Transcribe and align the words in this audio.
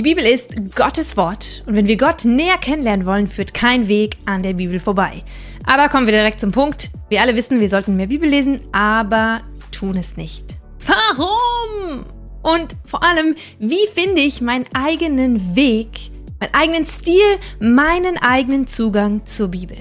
Die 0.00 0.14
Bibel 0.14 0.24
ist 0.24 0.74
Gottes 0.74 1.18
Wort 1.18 1.62
und 1.66 1.76
wenn 1.76 1.86
wir 1.86 1.98
Gott 1.98 2.24
näher 2.24 2.56
kennenlernen 2.56 3.04
wollen, 3.04 3.28
führt 3.28 3.52
kein 3.52 3.86
Weg 3.86 4.16
an 4.24 4.42
der 4.42 4.54
Bibel 4.54 4.80
vorbei. 4.80 5.22
Aber 5.66 5.90
kommen 5.90 6.06
wir 6.06 6.14
direkt 6.14 6.40
zum 6.40 6.52
Punkt. 6.52 6.88
Wir 7.10 7.20
alle 7.20 7.36
wissen, 7.36 7.60
wir 7.60 7.68
sollten 7.68 7.96
mehr 7.96 8.06
Bibel 8.06 8.26
lesen, 8.26 8.62
aber 8.72 9.42
tun 9.70 9.98
es 9.98 10.16
nicht. 10.16 10.56
Warum? 10.86 12.06
Und 12.42 12.76
vor 12.86 13.02
allem, 13.02 13.34
wie 13.58 13.86
finde 13.94 14.22
ich 14.22 14.40
meinen 14.40 14.64
eigenen 14.72 15.54
Weg, 15.54 16.10
meinen 16.40 16.54
eigenen 16.54 16.86
Stil, 16.86 17.38
meinen 17.58 18.16
eigenen 18.16 18.66
Zugang 18.66 19.26
zur 19.26 19.48
Bibel? 19.48 19.76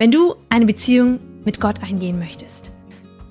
Wenn 0.00 0.12
du 0.12 0.36
eine 0.48 0.64
Beziehung 0.64 1.18
mit 1.44 1.60
Gott 1.60 1.82
eingehen 1.82 2.20
möchtest, 2.20 2.70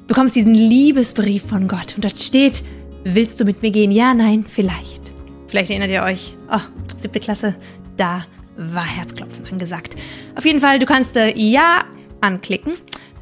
du 0.01 0.07
bekommst 0.07 0.35
diesen 0.35 0.53
Liebesbrief 0.53 1.43
von 1.47 1.69
Gott 1.69 1.95
und 1.95 2.03
dort 2.03 2.19
steht, 2.19 2.61
willst 3.05 3.39
du 3.39 3.45
mit 3.45 3.61
mir 3.61 3.71
gehen? 3.71 3.89
Ja, 3.89 4.13
nein, 4.13 4.43
vielleicht. 4.45 5.01
Vielleicht 5.47 5.69
erinnert 5.69 5.91
ihr 5.91 6.03
euch, 6.03 6.35
oh, 6.51 6.59
siebte 6.97 7.21
Klasse, 7.21 7.55
da 7.95 8.25
war 8.57 8.83
Herzklopfen 8.83 9.45
angesagt. 9.49 9.95
Auf 10.35 10.45
jeden 10.45 10.59
Fall, 10.59 10.77
du 10.79 10.85
kannst 10.85 11.15
äh, 11.15 11.33
Ja 11.37 11.85
anklicken 12.19 12.73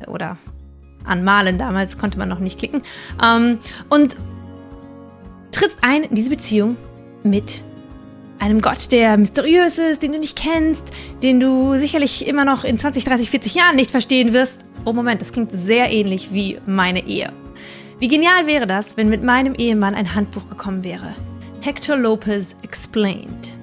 oder 0.08 0.38
anmalen, 1.04 1.60
damals 1.60 2.00
konnte 2.00 2.18
man 2.18 2.28
noch 2.28 2.40
nicht 2.40 2.58
klicken 2.58 2.82
ähm, 3.24 3.60
und 3.90 4.18
trittst 5.52 5.78
ein 5.84 6.02
in 6.02 6.16
diese 6.16 6.32
Beziehung 6.32 6.78
mit 7.22 7.64
einem 8.40 8.62
Gott, 8.62 8.92
der 8.92 9.18
mysteriös 9.18 9.78
ist, 9.78 10.04
den 10.04 10.12
du 10.12 10.20
nicht 10.20 10.38
kennst, 10.38 10.84
den 11.24 11.40
du 11.40 11.78
sicherlich 11.78 12.28
immer 12.28 12.46
noch 12.46 12.64
in 12.64 12.78
20, 12.78 13.04
30, 13.04 13.30
40 13.30 13.56
Jahren 13.56 13.76
nicht 13.76 13.92
verstehen 13.92 14.34
wirst. 14.34 14.62
Oh 14.86 14.94
Moment, 14.94 15.22
das 15.22 15.32
klingt 15.32 15.52
sehr 15.52 15.92
ähnlich 15.92 16.34
wie 16.34 16.60
meine 16.66 17.06
Ehe. 17.06 17.32
Wie 18.00 18.08
genial 18.08 18.46
wäre 18.46 18.68
das, 18.68 18.98
wenn 18.98 19.10
mit 19.10 19.24
meinem 19.24 19.56
Ehemann 19.56 19.96
ein 19.96 20.14
Handbuch 20.14 20.48
gekommen 20.50 20.84
wäre? 20.84 21.16
Hector 21.62 21.98
Lopez 21.98 22.56
Explained. 22.62 23.54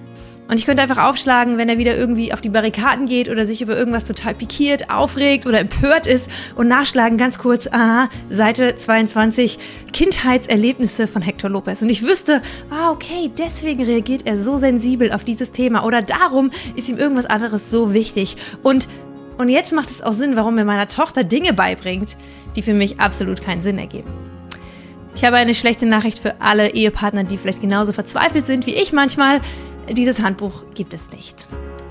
Und 0.52 0.58
ich 0.58 0.66
könnte 0.66 0.82
einfach 0.82 0.98
aufschlagen, 0.98 1.56
wenn 1.56 1.70
er 1.70 1.78
wieder 1.78 1.96
irgendwie 1.96 2.34
auf 2.34 2.42
die 2.42 2.50
Barrikaden 2.50 3.06
geht 3.06 3.30
oder 3.30 3.46
sich 3.46 3.62
über 3.62 3.74
irgendwas 3.74 4.04
total 4.04 4.34
pikiert, 4.34 4.90
aufregt 4.90 5.46
oder 5.46 5.58
empört 5.58 6.06
ist 6.06 6.28
und 6.56 6.68
nachschlagen 6.68 7.16
ganz 7.16 7.38
kurz, 7.38 7.66
aha, 7.68 8.10
Seite 8.28 8.76
22, 8.76 9.58
Kindheitserlebnisse 9.94 11.06
von 11.06 11.22
Hector 11.22 11.48
Lopez. 11.48 11.80
Und 11.80 11.88
ich 11.88 12.02
wüsste, 12.02 12.42
ah, 12.68 12.90
okay, 12.90 13.30
deswegen 13.38 13.82
reagiert 13.82 14.26
er 14.26 14.36
so 14.36 14.58
sensibel 14.58 15.10
auf 15.12 15.24
dieses 15.24 15.52
Thema 15.52 15.86
oder 15.86 16.02
darum 16.02 16.50
ist 16.76 16.90
ihm 16.90 16.98
irgendwas 16.98 17.24
anderes 17.24 17.70
so 17.70 17.94
wichtig. 17.94 18.36
Und, 18.62 18.88
und 19.38 19.48
jetzt 19.48 19.72
macht 19.72 19.88
es 19.88 20.02
auch 20.02 20.12
Sinn, 20.12 20.36
warum 20.36 20.58
er 20.58 20.66
meiner 20.66 20.88
Tochter 20.88 21.24
Dinge 21.24 21.54
beibringt, 21.54 22.14
die 22.56 22.62
für 22.62 22.74
mich 22.74 23.00
absolut 23.00 23.40
keinen 23.40 23.62
Sinn 23.62 23.78
ergeben. 23.78 24.12
Ich 25.14 25.24
habe 25.24 25.36
eine 25.36 25.54
schlechte 25.54 25.86
Nachricht 25.86 26.18
für 26.18 26.42
alle 26.42 26.74
Ehepartner, 26.74 27.24
die 27.24 27.38
vielleicht 27.38 27.62
genauso 27.62 27.94
verzweifelt 27.94 28.44
sind 28.44 28.66
wie 28.66 28.74
ich 28.74 28.92
manchmal. 28.92 29.40
Dieses 29.90 30.20
Handbuch 30.20 30.64
gibt 30.74 30.94
es 30.94 31.10
nicht. 31.10 31.46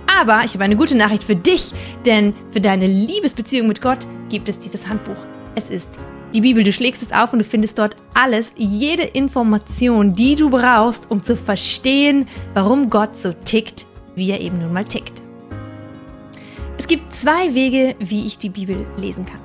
Aber 0.08 0.44
ich 0.46 0.54
habe 0.54 0.64
eine 0.64 0.76
gute 0.76 0.96
Nachricht 0.96 1.24
für 1.24 1.36
dich, 1.36 1.72
denn 2.06 2.34
für 2.52 2.62
deine 2.62 2.88
Liebesbeziehung 2.88 3.68
mit 3.68 3.82
Gott 3.82 4.08
gibt 4.30 4.48
es 4.50 4.60
dieses 4.60 4.88
Handbuch. 4.88 5.18
Es 5.56 5.70
ist 5.70 5.90
die 6.34 6.42
Bibel. 6.42 6.64
Du 6.64 6.72
schlägst 6.72 7.02
es 7.02 7.12
auf 7.12 7.34
und 7.34 7.40
du 7.40 7.46
findest 7.46 7.78
dort 7.80 7.96
alles, 8.14 8.54
jede 8.56 9.04
Information, 9.04 10.14
die 10.14 10.36
du 10.36 10.50
brauchst, 10.50 11.12
um 11.12 11.22
zu 11.22 11.36
verstehen, 11.36 12.28
warum 12.54 12.90
Gott 12.90 13.16
so 13.16 13.34
tickt, 13.34 13.86
wie 14.16 14.32
er 14.32 14.40
eben 14.40 14.60
nun 14.60 14.74
mal 14.74 14.86
tickt. 14.86 15.22
Es 16.78 16.88
gibt 16.88 17.14
zwei 17.14 17.54
Wege, 17.54 17.96
wie 18.00 18.26
ich 18.26 18.38
die 18.38 18.50
Bibel 18.50 18.88
lesen 18.98 19.26
kann. 19.26 19.40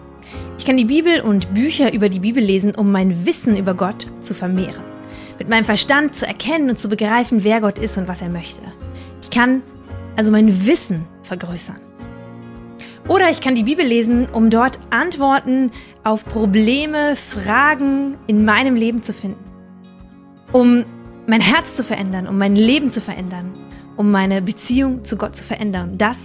Ich 0.58 0.64
kann 0.64 0.76
die 0.76 0.84
Bibel 0.84 1.20
und 1.20 1.52
Bücher 1.52 1.92
über 1.92 2.08
die 2.08 2.20
Bibel 2.20 2.42
lesen, 2.42 2.74
um 2.74 2.90
mein 2.90 3.26
Wissen 3.26 3.56
über 3.56 3.74
Gott 3.74 4.06
zu 4.20 4.34
vermehren 4.34 4.95
mit 5.38 5.48
meinem 5.48 5.64
Verstand 5.64 6.14
zu 6.14 6.26
erkennen 6.26 6.70
und 6.70 6.78
zu 6.78 6.88
begreifen, 6.88 7.44
wer 7.44 7.60
Gott 7.60 7.78
ist 7.78 7.98
und 7.98 8.08
was 8.08 8.22
er 8.22 8.28
möchte. 8.28 8.62
Ich 9.22 9.30
kann 9.30 9.62
also 10.16 10.32
mein 10.32 10.66
Wissen 10.66 11.06
vergrößern. 11.22 11.76
Oder 13.08 13.30
ich 13.30 13.40
kann 13.40 13.54
die 13.54 13.62
Bibel 13.62 13.86
lesen, 13.86 14.28
um 14.32 14.50
dort 14.50 14.78
Antworten 14.90 15.70
auf 16.02 16.24
Probleme, 16.24 17.14
Fragen 17.14 18.18
in 18.26 18.44
meinem 18.44 18.74
Leben 18.74 19.02
zu 19.02 19.12
finden. 19.12 19.44
Um 20.52 20.84
mein 21.26 21.40
Herz 21.40 21.74
zu 21.74 21.84
verändern, 21.84 22.26
um 22.26 22.38
mein 22.38 22.56
Leben 22.56 22.90
zu 22.90 23.00
verändern, 23.00 23.52
um 23.96 24.10
meine 24.10 24.42
Beziehung 24.42 25.04
zu 25.04 25.16
Gott 25.16 25.36
zu 25.36 25.44
verändern. 25.44 25.98
Das 25.98 26.18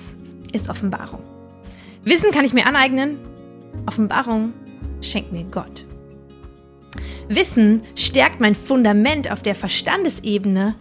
ist 0.54 0.70
Offenbarung. 0.70 1.22
Wissen 2.04 2.32
kann 2.32 2.46
ich 2.46 2.54
mir 2.54 2.66
aneignen, 2.66 3.18
Offenbarung 3.86 4.54
schenkt 5.02 5.32
mir 5.32 5.44
Gott. 5.44 5.86
Wissen 7.36 7.84
stärkt 7.96 8.42
mein 8.42 8.56
Fundament 8.56 9.32
auf 9.32 9.42
der 9.42 9.56
Verstandesebene. 9.56 10.76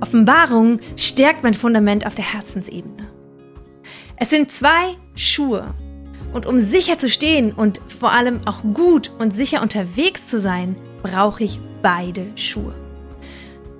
Offenbarung 0.00 0.80
stärkt 0.96 1.44
mein 1.44 1.54
Fundament 1.54 2.04
auf 2.04 2.16
der 2.16 2.32
Herzensebene. 2.32 3.08
Es 4.16 4.30
sind 4.30 4.50
zwei 4.50 4.96
Schuhe. 5.14 5.72
Und 6.32 6.46
um 6.46 6.58
sicher 6.58 6.98
zu 6.98 7.08
stehen 7.08 7.52
und 7.52 7.80
vor 8.00 8.10
allem 8.10 8.40
auch 8.44 8.62
gut 8.74 9.12
und 9.20 9.32
sicher 9.32 9.62
unterwegs 9.62 10.26
zu 10.26 10.40
sein, 10.40 10.74
brauche 11.04 11.44
ich 11.44 11.60
beide 11.80 12.26
Schuhe. 12.34 12.74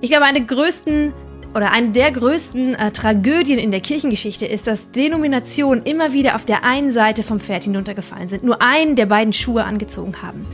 Ich 0.00 0.10
glaube, 0.10 0.24
eine 0.24 0.44
größten 0.44 1.12
oder 1.54 1.72
eine 1.72 1.90
der 1.90 2.10
größten 2.10 2.74
äh, 2.74 2.90
Tragödien 2.90 3.58
in 3.58 3.70
der 3.70 3.80
Kirchengeschichte 3.80 4.44
ist, 4.46 4.66
dass 4.66 4.90
Denominationen 4.90 5.84
immer 5.84 6.12
wieder 6.12 6.34
auf 6.34 6.44
der 6.44 6.64
einen 6.64 6.92
Seite 6.92 7.22
vom 7.22 7.38
Pferd 7.38 7.64
hinuntergefallen 7.64 8.28
sind, 8.28 8.42
nur 8.42 8.60
einen 8.60 8.96
der 8.96 9.06
beiden 9.06 9.32
Schuhe 9.32 9.64
angezogen 9.64 10.14
haben. 10.22 10.46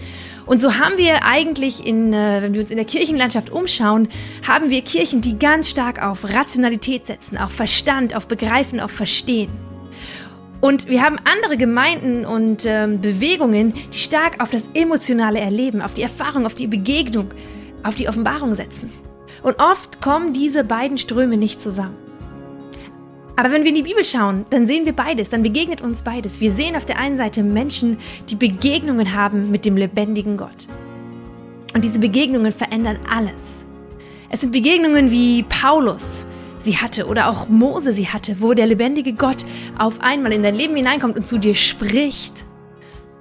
Und 0.46 0.60
so 0.60 0.78
haben 0.78 0.98
wir 0.98 1.24
eigentlich, 1.24 1.86
in, 1.86 2.12
äh, 2.12 2.42
wenn 2.42 2.54
wir 2.54 2.60
uns 2.60 2.70
in 2.70 2.76
der 2.76 2.84
Kirchenlandschaft 2.84 3.50
umschauen, 3.50 4.08
haben 4.46 4.70
wir 4.70 4.82
Kirchen, 4.82 5.20
die 5.20 5.38
ganz 5.38 5.70
stark 5.70 6.02
auf 6.02 6.24
Rationalität 6.24 7.06
setzen, 7.06 7.38
auf 7.38 7.52
Verstand, 7.52 8.14
auf 8.14 8.26
Begreifen, 8.26 8.80
auf 8.80 8.90
Verstehen. 8.90 9.50
Und 10.60 10.88
wir 10.88 11.02
haben 11.02 11.16
andere 11.24 11.56
Gemeinden 11.56 12.26
und 12.26 12.66
ähm, 12.66 13.00
Bewegungen, 13.00 13.72
die 13.94 13.98
stark 13.98 14.42
auf 14.42 14.50
das 14.50 14.68
emotionale 14.74 15.40
Erleben, 15.40 15.80
auf 15.80 15.94
die 15.94 16.02
Erfahrung, 16.02 16.44
auf 16.44 16.54
die 16.54 16.66
Begegnung, 16.66 17.28
auf 17.82 17.94
die 17.94 18.08
Offenbarung 18.08 18.54
setzen. 18.54 18.90
Und 19.42 19.60
oft 19.60 20.00
kommen 20.00 20.32
diese 20.32 20.64
beiden 20.64 20.98
Ströme 20.98 21.36
nicht 21.36 21.60
zusammen. 21.60 21.96
Aber 23.36 23.52
wenn 23.52 23.62
wir 23.62 23.70
in 23.70 23.76
die 23.76 23.82
Bibel 23.82 24.04
schauen, 24.04 24.44
dann 24.50 24.66
sehen 24.66 24.84
wir 24.84 24.92
beides, 24.92 25.30
dann 25.30 25.42
begegnet 25.42 25.80
uns 25.80 26.02
beides. 26.02 26.40
Wir 26.40 26.50
sehen 26.50 26.76
auf 26.76 26.84
der 26.84 26.98
einen 26.98 27.16
Seite 27.16 27.42
Menschen, 27.42 27.96
die 28.28 28.34
Begegnungen 28.34 29.14
haben 29.14 29.50
mit 29.50 29.64
dem 29.64 29.78
lebendigen 29.78 30.36
Gott. 30.36 30.68
Und 31.72 31.84
diese 31.84 32.00
Begegnungen 32.00 32.52
verändern 32.52 32.98
alles. 33.10 33.64
Es 34.28 34.42
sind 34.42 34.52
Begegnungen 34.52 35.10
wie 35.10 35.42
Paulus 35.44 36.26
sie 36.58 36.76
hatte 36.76 37.06
oder 37.06 37.30
auch 37.30 37.48
Mose 37.48 37.92
sie 37.92 38.08
hatte, 38.08 38.40
wo 38.40 38.52
der 38.52 38.66
lebendige 38.66 39.14
Gott 39.14 39.46
auf 39.78 40.00
einmal 40.00 40.32
in 40.32 40.42
dein 40.42 40.54
Leben 40.54 40.76
hineinkommt 40.76 41.16
und 41.16 41.26
zu 41.26 41.38
dir 41.38 41.54
spricht. 41.54 42.44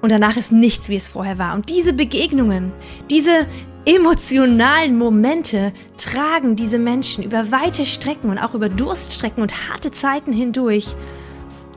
Und 0.01 0.11
danach 0.11 0.37
ist 0.37 0.51
nichts, 0.51 0.89
wie 0.89 0.95
es 0.95 1.07
vorher 1.07 1.37
war. 1.37 1.55
Und 1.55 1.69
diese 1.69 1.93
Begegnungen, 1.93 2.71
diese 3.09 3.47
emotionalen 3.89 4.99
Momente 4.99 5.73
tragen 5.97 6.55
diese 6.55 6.77
Menschen 6.77 7.23
über 7.23 7.51
weite 7.51 7.87
Strecken 7.87 8.29
und 8.29 8.37
auch 8.37 8.53
über 8.53 8.69
Durststrecken 8.69 9.41
und 9.41 9.67
harte 9.67 9.89
Zeiten 9.89 10.31
hindurch 10.31 10.95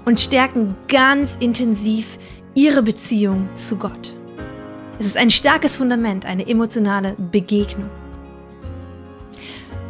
und 0.04 0.20
stärken 0.20 0.76
ganz 0.88 1.38
intensiv 1.40 2.18
ihre 2.54 2.82
Beziehung 2.82 3.48
zu 3.54 3.78
Gott. 3.78 4.14
Es 4.98 5.06
ist 5.06 5.16
ein 5.16 5.30
starkes 5.30 5.76
Fundament, 5.76 6.26
eine 6.26 6.46
emotionale 6.46 7.16
Begegnung. 7.32 7.88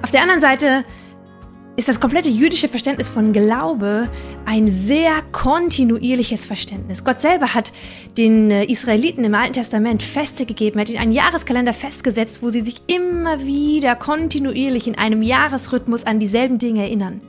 Auf 0.03 0.13
der 0.13 0.23
anderen 0.23 0.41
Seite 0.41 0.85
ist 1.77 1.89
das 1.89 2.01
komplette 2.01 2.29
jüdische 2.29 2.69
Verständnis 2.69 3.09
von 3.09 3.33
Glaube 3.33 4.09
ein 4.45 4.69
sehr 4.69 5.23
kontinuierliches 5.33 6.45
Verständnis. 6.45 7.03
Gott 7.03 7.21
selber 7.21 7.55
hat 7.55 7.73
den 8.19 8.51
äh, 8.51 8.65
Israeliten 8.65 9.25
im 9.25 9.35
Alten 9.35 9.55
Testament 9.55 10.03
Feste 10.03 10.45
gegeben, 10.45 10.79
hat 10.79 10.91
ihnen 10.91 10.99
einen 10.99 11.13
Jahreskalender 11.13 11.73
festgesetzt, 11.73 12.43
wo 12.43 12.51
sie 12.51 12.61
sich 12.61 12.83
immer 12.89 13.45
wieder 13.45 13.97
kontinuierlich 13.97 14.87
in 14.87 14.97
einem 14.97 15.23
Jahresrhythmus 15.23 16.05
an 16.05 16.21
dieselben 16.21 16.59
Dinge 16.59 16.83
erinnern. 16.83 17.23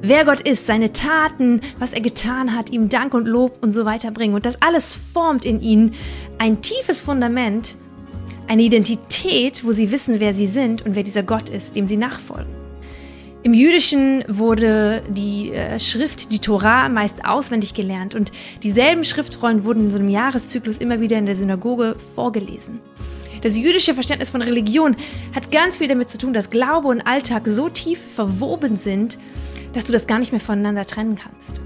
Wer 0.00 0.24
Gott 0.24 0.48
ist, 0.48 0.66
seine 0.66 0.92
Taten, 0.92 1.60
was 1.80 1.92
er 1.92 2.00
getan 2.00 2.54
hat, 2.54 2.70
ihm 2.70 2.88
Dank 2.88 3.14
und 3.14 3.26
Lob 3.26 3.58
und 3.62 3.72
so 3.72 3.84
weiter 3.84 4.12
bringen. 4.12 4.34
Und 4.34 4.46
das 4.46 4.62
alles 4.62 4.96
formt 5.12 5.44
in 5.44 5.60
ihnen 5.60 5.94
ein 6.38 6.62
tiefes 6.62 7.00
Fundament, 7.00 7.76
eine 8.46 8.62
Identität, 8.62 9.64
wo 9.64 9.72
sie 9.72 9.90
wissen, 9.90 10.20
wer 10.20 10.34
sie 10.34 10.46
sind 10.46 10.82
und 10.86 10.94
wer 10.94 11.02
dieser 11.02 11.24
Gott 11.24 11.48
ist, 11.50 11.74
dem 11.74 11.88
sie 11.88 11.96
nachfolgen. 11.96 12.57
Im 13.48 13.54
Jüdischen 13.54 14.24
wurde 14.28 15.02
die 15.08 15.52
äh, 15.52 15.80
Schrift, 15.80 16.32
die 16.32 16.38
Torah, 16.38 16.90
meist 16.90 17.24
auswendig 17.24 17.72
gelernt 17.72 18.14
und 18.14 18.30
dieselben 18.62 19.04
Schriftrollen 19.04 19.64
wurden 19.64 19.84
in 19.84 19.90
so 19.90 19.98
einem 19.98 20.10
Jahreszyklus 20.10 20.76
immer 20.76 21.00
wieder 21.00 21.16
in 21.16 21.24
der 21.24 21.34
Synagoge 21.34 21.96
vorgelesen. 22.14 22.78
Das 23.40 23.56
jüdische 23.56 23.94
Verständnis 23.94 24.28
von 24.28 24.42
Religion 24.42 24.96
hat 25.34 25.50
ganz 25.50 25.78
viel 25.78 25.88
damit 25.88 26.10
zu 26.10 26.18
tun, 26.18 26.34
dass 26.34 26.50
Glaube 26.50 26.88
und 26.88 27.00
Alltag 27.00 27.48
so 27.48 27.70
tief 27.70 27.98
verwoben 27.98 28.76
sind, 28.76 29.16
dass 29.72 29.84
du 29.84 29.94
das 29.94 30.06
gar 30.06 30.18
nicht 30.18 30.32
mehr 30.32 30.42
voneinander 30.42 30.84
trennen 30.84 31.16
kannst. 31.16 31.58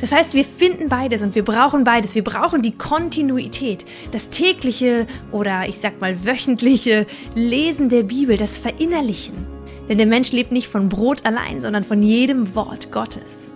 Das 0.00 0.10
heißt, 0.10 0.34
wir 0.34 0.44
finden 0.44 0.88
beides 0.88 1.22
und 1.22 1.36
wir 1.36 1.44
brauchen 1.44 1.84
beides. 1.84 2.16
Wir 2.16 2.24
brauchen 2.24 2.62
die 2.62 2.76
Kontinuität, 2.76 3.84
das 4.10 4.28
tägliche 4.28 5.06
oder 5.30 5.68
ich 5.68 5.78
sag 5.78 6.00
mal 6.00 6.26
wöchentliche 6.26 7.06
Lesen 7.36 7.90
der 7.90 8.02
Bibel, 8.02 8.36
das 8.36 8.58
Verinnerlichen. 8.58 9.53
Denn 9.88 9.98
der 9.98 10.06
Mensch 10.06 10.32
lebt 10.32 10.52
nicht 10.52 10.68
von 10.68 10.88
Brot 10.88 11.24
allein, 11.26 11.60
sondern 11.60 11.84
von 11.84 12.02
jedem 12.02 12.54
Wort 12.54 12.90
Gottes, 12.90 13.50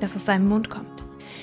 das 0.00 0.16
aus 0.16 0.24
seinem 0.24 0.48
Mund 0.48 0.70
kommt. 0.70 0.92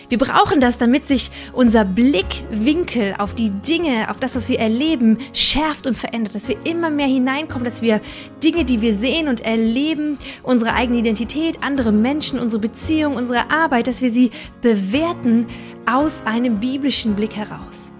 Wir 0.09 0.17
brauchen 0.17 0.59
das, 0.59 0.79
damit 0.79 1.05
sich 1.05 1.29
unser 1.53 1.85
Blickwinkel 1.85 3.13
auf 3.19 3.35
die 3.35 3.51
Dinge, 3.51 4.09
auf 4.09 4.19
das, 4.19 4.35
was 4.35 4.49
wir 4.49 4.59
erleben, 4.59 5.19
schärft 5.33 5.85
und 5.85 5.95
verändert, 5.95 6.33
dass 6.33 6.47
wir 6.47 6.57
immer 6.65 6.89
mehr 6.89 7.05
hineinkommen, 7.05 7.63
dass 7.63 7.83
wir 7.83 8.01
Dinge, 8.43 8.65
die 8.65 8.81
wir 8.81 8.95
sehen 8.95 9.27
und 9.27 9.41
erleben, 9.41 10.17
unsere 10.41 10.73
eigene 10.73 10.97
Identität, 10.97 11.61
andere 11.61 11.91
Menschen, 11.91 12.39
unsere 12.39 12.59
Beziehung, 12.59 13.17
unsere 13.17 13.51
Arbeit, 13.51 13.85
dass 13.85 14.01
wir 14.01 14.09
sie 14.09 14.31
bewerten 14.61 15.45
aus 15.85 16.23
einem 16.25 16.59
biblischen 16.59 17.15
Blick 17.15 17.35
heraus. 17.35 17.91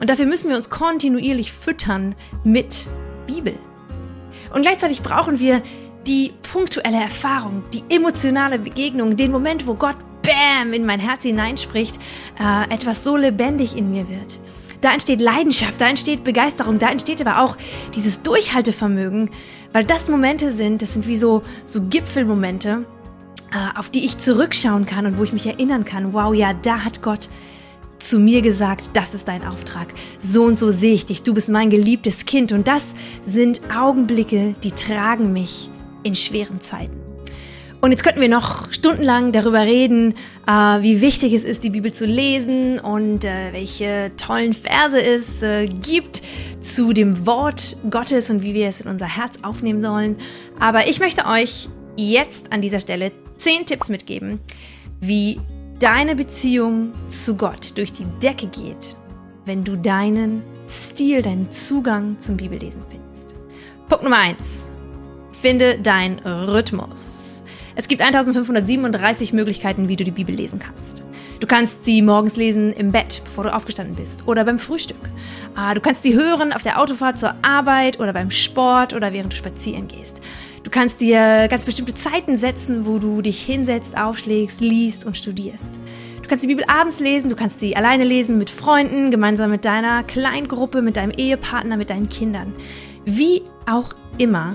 Und 0.00 0.10
dafür 0.10 0.26
müssen 0.26 0.50
wir 0.50 0.56
uns 0.56 0.68
kontinuierlich 0.68 1.52
füttern 1.52 2.16
mit 2.42 2.88
Bibel. 3.28 3.54
Und 4.52 4.62
gleichzeitig 4.62 5.02
brauchen 5.02 5.38
wir 5.38 5.62
die 6.06 6.32
punktuelle 6.52 7.00
Erfahrung, 7.00 7.62
die 7.72 7.84
emotionale 7.88 8.58
Begegnung, 8.58 9.16
den 9.16 9.30
Moment, 9.30 9.66
wo 9.66 9.74
Gott 9.74 9.96
Bäm 10.22 10.72
in 10.72 10.86
mein 10.86 11.00
Herz 11.00 11.22
hineinspricht, 11.22 11.98
äh, 12.38 12.72
etwas 12.72 13.04
so 13.04 13.16
lebendig 13.16 13.76
in 13.76 13.90
mir 13.90 14.08
wird. 14.08 14.40
Da 14.80 14.92
entsteht 14.92 15.20
Leidenschaft, 15.20 15.80
da 15.80 15.88
entsteht 15.88 16.24
Begeisterung, 16.24 16.78
da 16.78 16.90
entsteht 16.90 17.20
aber 17.24 17.40
auch 17.42 17.56
dieses 17.94 18.22
Durchhaltevermögen, 18.22 19.30
weil 19.72 19.84
das 19.84 20.08
Momente 20.08 20.52
sind, 20.52 20.82
das 20.82 20.94
sind 20.94 21.06
wie 21.06 21.16
so, 21.16 21.42
so 21.66 21.82
Gipfelmomente, 21.82 22.84
äh, 23.52 23.78
auf 23.78 23.90
die 23.90 24.04
ich 24.04 24.18
zurückschauen 24.18 24.86
kann 24.86 25.06
und 25.06 25.18
wo 25.18 25.24
ich 25.24 25.32
mich 25.32 25.46
erinnern 25.46 25.84
kann, 25.84 26.12
wow, 26.12 26.34
ja, 26.34 26.52
da 26.52 26.84
hat 26.84 27.02
Gott 27.02 27.28
zu 28.02 28.18
mir 28.18 28.42
gesagt, 28.42 28.90
das 28.94 29.14
ist 29.14 29.28
dein 29.28 29.46
Auftrag. 29.46 29.88
So 30.20 30.44
und 30.44 30.58
so 30.58 30.70
sehe 30.70 30.94
ich 30.94 31.06
dich, 31.06 31.22
du 31.22 31.34
bist 31.34 31.48
mein 31.48 31.70
geliebtes 31.70 32.26
Kind. 32.26 32.52
Und 32.52 32.66
das 32.66 32.94
sind 33.26 33.60
Augenblicke, 33.74 34.54
die 34.62 34.72
tragen 34.72 35.32
mich 35.32 35.70
in 36.02 36.14
schweren 36.14 36.60
Zeiten. 36.60 37.00
Und 37.80 37.90
jetzt 37.90 38.04
könnten 38.04 38.20
wir 38.20 38.28
noch 38.28 38.70
stundenlang 38.70 39.32
darüber 39.32 39.62
reden, 39.62 40.14
äh, 40.46 40.52
wie 40.52 41.00
wichtig 41.00 41.32
es 41.32 41.44
ist, 41.44 41.64
die 41.64 41.70
Bibel 41.70 41.92
zu 41.92 42.06
lesen 42.06 42.78
und 42.78 43.24
äh, 43.24 43.52
welche 43.52 44.12
tollen 44.16 44.52
Verse 44.52 45.02
es 45.02 45.42
äh, 45.42 45.66
gibt 45.66 46.22
zu 46.60 46.92
dem 46.92 47.26
Wort 47.26 47.76
Gottes 47.90 48.30
und 48.30 48.44
wie 48.44 48.54
wir 48.54 48.68
es 48.68 48.80
in 48.80 48.88
unser 48.88 49.06
Herz 49.06 49.34
aufnehmen 49.42 49.80
sollen. 49.80 50.14
Aber 50.60 50.86
ich 50.86 51.00
möchte 51.00 51.26
euch 51.26 51.68
jetzt 51.96 52.52
an 52.52 52.62
dieser 52.62 52.78
Stelle 52.78 53.10
zehn 53.36 53.66
Tipps 53.66 53.88
mitgeben, 53.88 54.38
wie 55.00 55.40
deine 55.82 56.14
Beziehung 56.14 56.92
zu 57.08 57.34
Gott 57.36 57.76
durch 57.76 57.92
die 57.92 58.04
Decke 58.22 58.46
geht, 58.46 58.96
wenn 59.46 59.64
du 59.64 59.76
deinen 59.76 60.42
Stil, 60.68 61.22
deinen 61.22 61.50
Zugang 61.50 62.20
zum 62.20 62.36
Bibellesen 62.36 62.82
findest. 62.88 63.34
Punkt 63.88 64.04
Nummer 64.04 64.18
eins: 64.18 64.70
Finde 65.40 65.78
deinen 65.78 66.20
Rhythmus. 66.20 67.42
Es 67.74 67.88
gibt 67.88 68.00
1537 68.00 69.32
Möglichkeiten, 69.32 69.88
wie 69.88 69.96
du 69.96 70.04
die 70.04 70.12
Bibel 70.12 70.34
lesen 70.34 70.60
kannst. 70.60 71.02
Du 71.40 71.48
kannst 71.48 71.84
sie 71.84 72.00
morgens 72.00 72.36
lesen 72.36 72.72
im 72.74 72.92
Bett, 72.92 73.20
bevor 73.24 73.42
du 73.42 73.52
aufgestanden 73.52 73.96
bist, 73.96 74.28
oder 74.28 74.44
beim 74.44 74.60
Frühstück. 74.60 75.10
Ah, 75.56 75.74
du 75.74 75.80
kannst 75.80 76.04
sie 76.04 76.14
hören 76.14 76.52
auf 76.52 76.62
der 76.62 76.80
Autofahrt 76.80 77.18
zur 77.18 77.34
Arbeit 77.42 77.98
oder 77.98 78.12
beim 78.12 78.30
Sport 78.30 78.94
oder 78.94 79.12
während 79.12 79.32
du 79.32 79.36
spazieren 79.36 79.88
gehst. 79.88 80.20
Du 80.62 80.70
kannst 80.70 81.00
dir 81.00 81.48
ganz 81.48 81.64
bestimmte 81.64 81.94
Zeiten 81.94 82.36
setzen, 82.36 82.86
wo 82.86 82.98
du 82.98 83.20
dich 83.20 83.42
hinsetzt, 83.42 83.96
aufschlägst, 83.96 84.60
liest 84.60 85.04
und 85.04 85.16
studierst. 85.16 85.80
Du 86.22 86.28
kannst 86.28 86.44
die 86.44 86.48
Bibel 86.48 86.64
abends 86.68 87.00
lesen, 87.00 87.28
du 87.28 87.36
kannst 87.36 87.60
sie 87.60 87.76
alleine 87.76 88.04
lesen, 88.04 88.38
mit 88.38 88.48
Freunden, 88.48 89.10
gemeinsam 89.10 89.50
mit 89.50 89.64
deiner 89.64 90.02
Kleingruppe, 90.04 90.80
mit 90.80 90.96
deinem 90.96 91.10
Ehepartner, 91.10 91.76
mit 91.76 91.90
deinen 91.90 92.08
Kindern. 92.08 92.52
Wie 93.04 93.42
auch 93.66 93.94
immer 94.18 94.54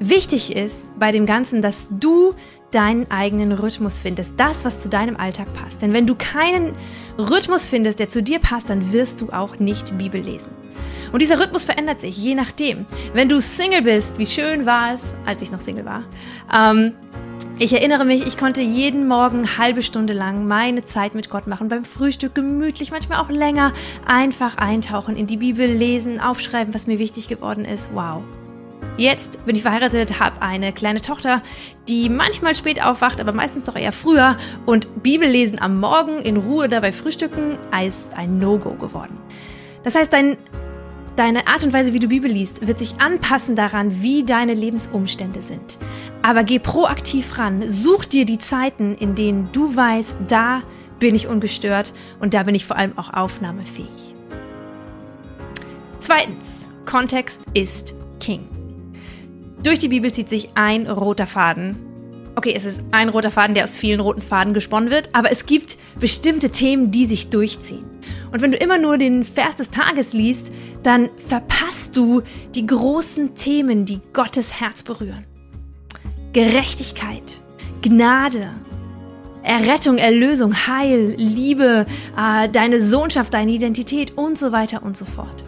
Wichtig 0.00 0.54
ist 0.54 0.92
bei 0.98 1.12
dem 1.12 1.24
Ganzen, 1.24 1.62
dass 1.62 1.88
du 1.90 2.34
deinen 2.72 3.10
eigenen 3.10 3.52
Rhythmus 3.52 4.00
findest, 4.00 4.34
das, 4.36 4.64
was 4.64 4.78
zu 4.80 4.88
deinem 4.88 5.16
Alltag 5.16 5.46
passt. 5.54 5.80
Denn 5.80 5.92
wenn 5.92 6.06
du 6.06 6.16
keinen 6.16 6.74
Rhythmus 7.16 7.68
findest, 7.68 8.00
der 8.00 8.08
zu 8.08 8.22
dir 8.22 8.40
passt, 8.40 8.68
dann 8.68 8.92
wirst 8.92 9.20
du 9.20 9.30
auch 9.30 9.58
nicht 9.58 9.96
Bibel 9.96 10.20
lesen. 10.20 10.50
Und 11.14 11.20
dieser 11.20 11.38
Rhythmus 11.38 11.64
verändert 11.64 12.00
sich, 12.00 12.16
je 12.16 12.34
nachdem. 12.34 12.86
Wenn 13.12 13.28
du 13.28 13.40
Single 13.40 13.82
bist, 13.82 14.18
wie 14.18 14.26
schön 14.26 14.66
war 14.66 14.94
es, 14.94 15.14
als 15.24 15.42
ich 15.42 15.52
noch 15.52 15.60
Single 15.60 15.84
war. 15.84 16.02
Ähm, 16.52 16.94
ich 17.56 17.72
erinnere 17.72 18.04
mich, 18.04 18.26
ich 18.26 18.36
konnte 18.36 18.62
jeden 18.62 19.06
Morgen 19.06 19.56
halbe 19.56 19.84
Stunde 19.84 20.12
lang 20.12 20.48
meine 20.48 20.82
Zeit 20.82 21.14
mit 21.14 21.30
Gott 21.30 21.46
machen, 21.46 21.68
beim 21.68 21.84
Frühstück 21.84 22.34
gemütlich, 22.34 22.90
manchmal 22.90 23.20
auch 23.20 23.30
länger, 23.30 23.72
einfach 24.04 24.56
eintauchen, 24.56 25.16
in 25.16 25.28
die 25.28 25.36
Bibel 25.36 25.64
lesen, 25.68 26.18
aufschreiben, 26.18 26.74
was 26.74 26.88
mir 26.88 26.98
wichtig 26.98 27.28
geworden 27.28 27.64
ist. 27.64 27.90
Wow, 27.94 28.24
Jetzt 28.96 29.46
bin 29.46 29.54
ich 29.54 29.62
verheiratet, 29.62 30.18
habe 30.18 30.42
eine 30.42 30.72
kleine 30.72 31.00
Tochter, 31.00 31.42
die 31.86 32.08
manchmal 32.08 32.56
spät 32.56 32.82
aufwacht, 32.82 33.20
aber 33.20 33.32
meistens 33.32 33.62
doch 33.62 33.76
eher 33.76 33.92
früher. 33.92 34.36
Und 34.66 35.04
Bibellesen 35.04 35.60
am 35.60 35.78
Morgen 35.78 36.22
in 36.22 36.36
Ruhe 36.36 36.68
dabei 36.68 36.90
frühstücken 36.90 37.56
ist 37.86 38.14
ein 38.14 38.40
No-Go 38.40 38.74
geworden. 38.74 39.16
Das 39.84 39.94
heißt, 39.94 40.12
dein, 40.12 40.38
deine 41.16 41.46
Art 41.46 41.64
und 41.64 41.72
Weise, 41.72 41.92
wie 41.92 41.98
du 41.98 42.08
Bibel 42.08 42.30
liest, 42.30 42.66
wird 42.66 42.78
sich 42.78 43.00
anpassen 43.00 43.56
daran, 43.56 44.02
wie 44.02 44.24
deine 44.24 44.54
Lebensumstände 44.54 45.42
sind. 45.42 45.78
Aber 46.22 46.44
geh 46.44 46.58
proaktiv 46.58 47.38
ran. 47.38 47.68
Such 47.68 48.06
dir 48.06 48.24
die 48.24 48.38
Zeiten, 48.38 48.96
in 48.96 49.14
denen 49.14 49.50
du 49.52 49.74
weißt, 49.74 50.16
da 50.28 50.62
bin 50.98 51.14
ich 51.14 51.28
ungestört 51.28 51.92
und 52.20 52.34
da 52.34 52.44
bin 52.44 52.54
ich 52.54 52.64
vor 52.66 52.76
allem 52.76 52.96
auch 52.96 53.12
aufnahmefähig. 53.12 54.14
Zweitens, 56.00 56.68
Kontext 56.84 57.42
ist 57.54 57.94
King. 58.20 58.48
Durch 59.62 59.78
die 59.78 59.88
Bibel 59.88 60.12
zieht 60.12 60.28
sich 60.28 60.50
ein 60.54 60.86
roter 60.86 61.26
Faden. 61.26 61.76
Okay, 62.36 62.52
es 62.54 62.64
ist 62.64 62.80
ein 62.90 63.08
roter 63.08 63.30
Faden, 63.30 63.54
der 63.54 63.64
aus 63.64 63.76
vielen 63.76 64.00
roten 64.00 64.20
Faden 64.20 64.54
gesponnen 64.54 64.90
wird, 64.90 65.08
aber 65.12 65.30
es 65.30 65.46
gibt 65.46 65.78
bestimmte 65.98 66.50
Themen, 66.50 66.90
die 66.90 67.06
sich 67.06 67.30
durchziehen. 67.30 67.84
Und 68.32 68.42
wenn 68.42 68.50
du 68.50 68.58
immer 68.58 68.76
nur 68.76 68.98
den 68.98 69.24
Vers 69.24 69.56
des 69.56 69.70
Tages 69.70 70.12
liest, 70.12 70.52
dann 70.84 71.10
verpasst 71.26 71.96
du 71.96 72.22
die 72.54 72.66
großen 72.66 73.34
Themen, 73.34 73.86
die 73.86 74.00
Gottes 74.12 74.60
Herz 74.60 74.82
berühren. 74.82 75.24
Gerechtigkeit, 76.32 77.40
Gnade, 77.82 78.50
Errettung, 79.42 79.98
Erlösung, 79.98 80.54
Heil, 80.54 81.14
Liebe, 81.18 81.86
äh, 82.16 82.48
deine 82.48 82.80
Sohnschaft, 82.80 83.34
deine 83.34 83.52
Identität 83.52 84.16
und 84.16 84.38
so 84.38 84.52
weiter 84.52 84.82
und 84.82 84.96
so 84.96 85.04
fort. 85.04 85.44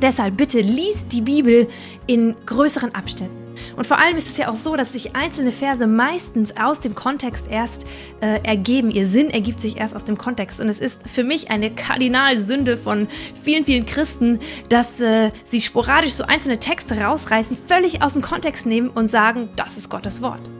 Deshalb 0.00 0.36
bitte 0.36 0.60
lies 0.60 1.08
die 1.08 1.22
Bibel 1.22 1.68
in 2.06 2.36
größeren 2.46 2.94
Abständen. 2.94 3.47
Und 3.76 3.86
vor 3.86 3.98
allem 3.98 4.16
ist 4.16 4.28
es 4.28 4.36
ja 4.36 4.48
auch 4.48 4.56
so, 4.56 4.76
dass 4.76 4.92
sich 4.92 5.14
einzelne 5.16 5.52
Verse 5.52 5.86
meistens 5.86 6.56
aus 6.56 6.80
dem 6.80 6.94
Kontext 6.94 7.46
erst 7.48 7.84
äh, 8.20 8.40
ergeben. 8.42 8.90
Ihr 8.90 9.06
Sinn 9.06 9.30
ergibt 9.30 9.60
sich 9.60 9.76
erst 9.76 9.94
aus 9.94 10.04
dem 10.04 10.18
Kontext. 10.18 10.60
Und 10.60 10.68
es 10.68 10.80
ist 10.80 11.00
für 11.08 11.24
mich 11.24 11.50
eine 11.50 11.70
Kardinalsünde 11.70 12.76
von 12.76 13.08
vielen, 13.42 13.64
vielen 13.64 13.86
Christen, 13.86 14.40
dass 14.68 15.00
äh, 15.00 15.30
sie 15.44 15.60
sporadisch 15.60 16.12
so 16.12 16.24
einzelne 16.24 16.58
Texte 16.58 17.00
rausreißen, 17.00 17.56
völlig 17.66 18.02
aus 18.02 18.12
dem 18.12 18.22
Kontext 18.22 18.66
nehmen 18.66 18.90
und 18.90 19.08
sagen, 19.08 19.48
das 19.56 19.76
ist 19.76 19.88
Gottes 19.88 20.22
Wort. 20.22 20.50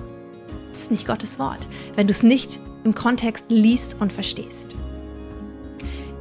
Das 0.71 0.83
ist 0.83 0.91
nicht 0.91 1.07
Gottes 1.07 1.39
Wort, 1.39 1.67
wenn 1.97 2.07
du 2.07 2.13
es 2.13 2.23
nicht 2.23 2.61
im 2.85 2.95
Kontext 2.95 3.47
liest 3.49 3.97
und 4.01 4.13
verstehst. 4.13 4.77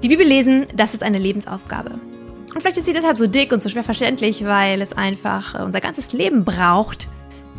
Die 0.04 0.10
Bibel 0.10 0.26
lesen, 0.26 0.68
das 0.76 0.94
ist 0.94 1.04
eine 1.04 1.18
Lebensaufgabe. 1.18 2.00
Und 2.54 2.62
vielleicht 2.62 2.78
ist 2.78 2.86
sie 2.86 2.94
deshalb 2.94 3.18
so 3.18 3.28
dick 3.28 3.52
und 3.52 3.62
so 3.62 3.70
schwer 3.70 3.84
verständlich, 3.84 4.46
weil 4.46 4.82
es 4.82 4.94
einfach 4.94 5.56
äh, 5.56 5.64
unser 5.64 5.82
ganzes 5.82 6.14
Leben 6.14 6.44
braucht, 6.46 7.08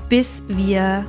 bis 0.08 0.42
wir 0.48 1.04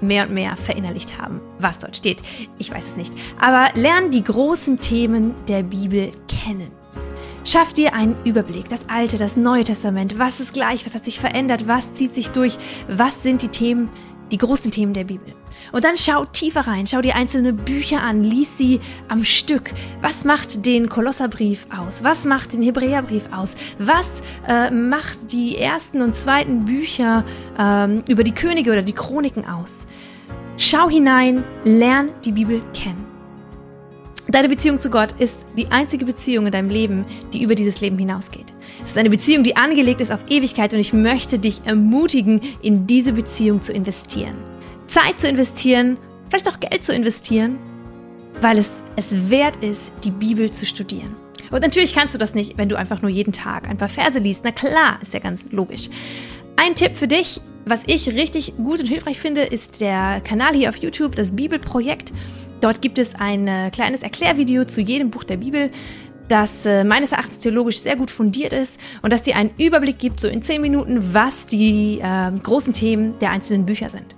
mehr 0.00 0.26
und 0.26 0.34
mehr 0.34 0.56
verinnerlicht 0.56 1.18
haben, 1.18 1.40
was 1.58 1.78
dort 1.78 1.96
steht. 1.96 2.22
Ich 2.58 2.72
weiß 2.72 2.86
es 2.88 2.96
nicht. 2.96 3.12
Aber 3.40 3.68
lern 3.80 4.10
die 4.10 4.24
großen 4.24 4.78
Themen 4.78 5.34
der 5.48 5.62
Bibel 5.62 6.12
kennen. 6.28 6.72
Schaff 7.44 7.72
dir 7.72 7.92
einen 7.92 8.16
Überblick, 8.24 8.68
das 8.68 8.88
Alte, 8.88 9.18
das 9.18 9.36
Neue 9.36 9.64
Testament, 9.64 10.18
was 10.18 10.38
ist 10.38 10.52
gleich, 10.52 10.86
was 10.86 10.94
hat 10.94 11.04
sich 11.04 11.18
verändert, 11.18 11.66
was 11.66 11.94
zieht 11.94 12.14
sich 12.14 12.30
durch, 12.30 12.56
was 12.88 13.22
sind 13.22 13.42
die 13.42 13.48
Themen, 13.48 13.90
die 14.32 14.38
großen 14.38 14.70
Themen 14.70 14.94
der 14.94 15.04
Bibel. 15.04 15.34
Und 15.70 15.84
dann 15.84 15.96
schau 15.96 16.24
tiefer 16.24 16.62
rein, 16.62 16.86
schau 16.86 17.02
dir 17.02 17.14
einzelne 17.14 17.52
Bücher 17.52 18.02
an, 18.02 18.24
lies 18.24 18.58
sie 18.58 18.80
am 19.08 19.24
Stück. 19.24 19.72
Was 20.00 20.24
macht 20.24 20.66
den 20.66 20.88
Kolosserbrief 20.88 21.66
aus? 21.76 22.02
Was 22.02 22.24
macht 22.24 22.54
den 22.54 22.62
Hebräerbrief 22.62 23.28
aus? 23.30 23.54
Was 23.78 24.08
äh, 24.48 24.70
macht 24.70 25.32
die 25.32 25.58
ersten 25.58 26.02
und 26.02 26.16
zweiten 26.16 26.64
Bücher 26.64 27.24
ähm, 27.58 28.02
über 28.08 28.24
die 28.24 28.34
Könige 28.34 28.72
oder 28.72 28.82
die 28.82 28.94
Chroniken 28.94 29.46
aus? 29.46 29.86
Schau 30.56 30.88
hinein, 30.88 31.44
lern 31.64 32.10
die 32.24 32.32
Bibel 32.32 32.62
kennen. 32.74 33.06
Deine 34.28 34.48
Beziehung 34.48 34.80
zu 34.80 34.90
Gott 34.90 35.12
ist 35.18 35.44
die 35.58 35.66
einzige 35.70 36.04
Beziehung 36.04 36.46
in 36.46 36.52
deinem 36.52 36.70
Leben, 36.70 37.04
die 37.32 37.42
über 37.42 37.54
dieses 37.54 37.80
Leben 37.80 37.98
hinausgeht. 37.98 38.51
Es 38.84 38.92
ist 38.92 38.98
eine 38.98 39.10
Beziehung, 39.10 39.44
die 39.44 39.56
angelegt 39.56 40.00
ist 40.00 40.12
auf 40.12 40.24
Ewigkeit 40.28 40.74
und 40.74 40.80
ich 40.80 40.92
möchte 40.92 41.38
dich 41.38 41.62
ermutigen, 41.64 42.40
in 42.62 42.86
diese 42.86 43.12
Beziehung 43.12 43.62
zu 43.62 43.72
investieren. 43.72 44.36
Zeit 44.86 45.20
zu 45.20 45.28
investieren 45.28 45.96
vielleicht 46.32 46.48
auch 46.48 46.60
Geld 46.60 46.82
zu 46.82 46.94
investieren, 46.94 47.58
weil 48.40 48.56
es 48.56 48.82
es 48.96 49.28
wert 49.28 49.62
ist, 49.62 49.92
die 50.02 50.10
Bibel 50.10 50.50
zu 50.50 50.64
studieren. 50.64 51.14
Und 51.50 51.60
natürlich 51.60 51.94
kannst 51.94 52.14
du 52.14 52.18
das 52.18 52.34
nicht, 52.34 52.56
wenn 52.56 52.70
du 52.70 52.76
einfach 52.76 53.02
nur 53.02 53.10
jeden 53.10 53.34
Tag 53.34 53.68
ein 53.68 53.76
paar 53.76 53.90
Verse 53.90 54.18
liest. 54.18 54.42
Na 54.42 54.50
klar, 54.50 54.98
ist 55.02 55.12
ja 55.12 55.20
ganz 55.20 55.46
logisch. 55.50 55.90
Ein 56.56 56.74
Tipp 56.74 56.96
für 56.96 57.06
dich, 57.06 57.42
was 57.66 57.84
ich 57.86 58.08
richtig 58.08 58.56
gut 58.56 58.80
und 58.80 58.86
hilfreich 58.86 59.20
finde, 59.20 59.42
ist 59.42 59.82
der 59.82 60.22
Kanal 60.22 60.54
hier 60.54 60.70
auf 60.70 60.76
YouTube, 60.76 61.14
das 61.16 61.36
Bibelprojekt. 61.36 62.12
Dort 62.62 62.80
gibt 62.80 62.98
es 62.98 63.14
ein 63.14 63.46
äh, 63.46 63.70
kleines 63.70 64.02
Erklärvideo 64.02 64.64
zu 64.64 64.80
jedem 64.80 65.10
Buch 65.10 65.24
der 65.24 65.36
Bibel, 65.36 65.70
das 66.28 66.64
äh, 66.66 66.84
meines 66.84 67.12
Erachtens 67.12 67.38
theologisch 67.38 67.80
sehr 67.80 67.96
gut 67.96 68.10
fundiert 68.10 68.52
ist 68.52 68.78
und 69.02 69.12
das 69.12 69.22
dir 69.22 69.36
einen 69.36 69.50
Überblick 69.58 69.98
gibt, 69.98 70.20
so 70.20 70.28
in 70.28 70.42
zehn 70.42 70.62
Minuten, 70.62 71.12
was 71.12 71.46
die 71.46 72.00
äh, 72.02 72.30
großen 72.42 72.72
Themen 72.72 73.18
der 73.20 73.30
einzelnen 73.30 73.66
Bücher 73.66 73.88
sind. 73.88 74.14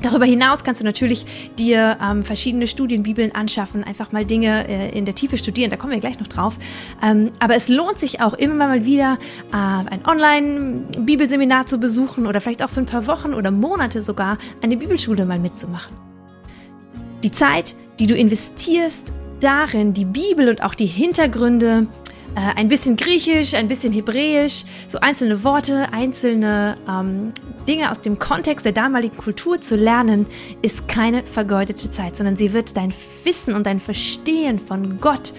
Darüber 0.00 0.24
hinaus 0.24 0.64
kannst 0.64 0.80
du 0.80 0.84
natürlich 0.84 1.50
dir 1.58 1.98
ähm, 2.02 2.24
verschiedene 2.24 2.66
Studienbibeln 2.66 3.34
anschaffen, 3.34 3.84
einfach 3.84 4.10
mal 4.10 4.24
Dinge 4.24 4.66
äh, 4.66 4.96
in 4.96 5.04
der 5.04 5.14
Tiefe 5.14 5.36
studieren, 5.36 5.70
da 5.70 5.76
kommen 5.76 5.92
wir 5.92 6.00
gleich 6.00 6.18
noch 6.18 6.26
drauf. 6.26 6.58
Ähm, 7.02 7.30
aber 7.38 7.54
es 7.54 7.68
lohnt 7.68 7.98
sich 7.98 8.20
auch 8.20 8.34
immer 8.34 8.54
mal 8.54 8.84
wieder, 8.84 9.18
äh, 9.52 9.56
ein 9.56 10.00
Online-Bibelseminar 10.06 11.66
zu 11.66 11.78
besuchen 11.78 12.26
oder 12.26 12.40
vielleicht 12.40 12.62
auch 12.62 12.70
für 12.70 12.80
ein 12.80 12.86
paar 12.86 13.06
Wochen 13.06 13.34
oder 13.34 13.50
Monate 13.50 14.02
sogar 14.02 14.38
eine 14.60 14.76
Bibelschule 14.76 15.24
mal 15.24 15.38
mitzumachen. 15.38 15.96
Die 17.22 17.30
Zeit, 17.30 17.76
die 18.00 18.06
du 18.06 18.16
investierst 18.16 19.12
darin, 19.42 19.94
die 19.94 20.04
Bibel 20.04 20.48
und 20.48 20.62
auch 20.62 20.74
die 20.74 20.86
Hintergründe 20.86 21.86
äh, 22.34 22.40
ein 22.56 22.68
bisschen 22.68 22.96
Griechisch, 22.96 23.54
ein 23.54 23.68
bisschen 23.68 23.92
Hebräisch, 23.92 24.64
so 24.88 24.98
einzelne 25.00 25.44
Worte, 25.44 25.92
einzelne 25.92 26.78
ähm, 26.88 27.32
Dinge 27.68 27.90
aus 27.90 28.00
dem 28.00 28.18
Kontext 28.18 28.64
der 28.64 28.72
damaligen 28.72 29.16
Kultur 29.16 29.60
zu 29.60 29.76
lernen, 29.76 30.26
ist 30.62 30.88
keine 30.88 31.24
vergeudete 31.24 31.90
Zeit, 31.90 32.16
sondern 32.16 32.36
sie 32.36 32.52
wird 32.52 32.76
dein 32.76 32.92
Wissen 33.24 33.54
und 33.54 33.66
dein 33.66 33.80
Verstehen 33.80 34.58
von 34.58 34.98
Gott 35.00 35.32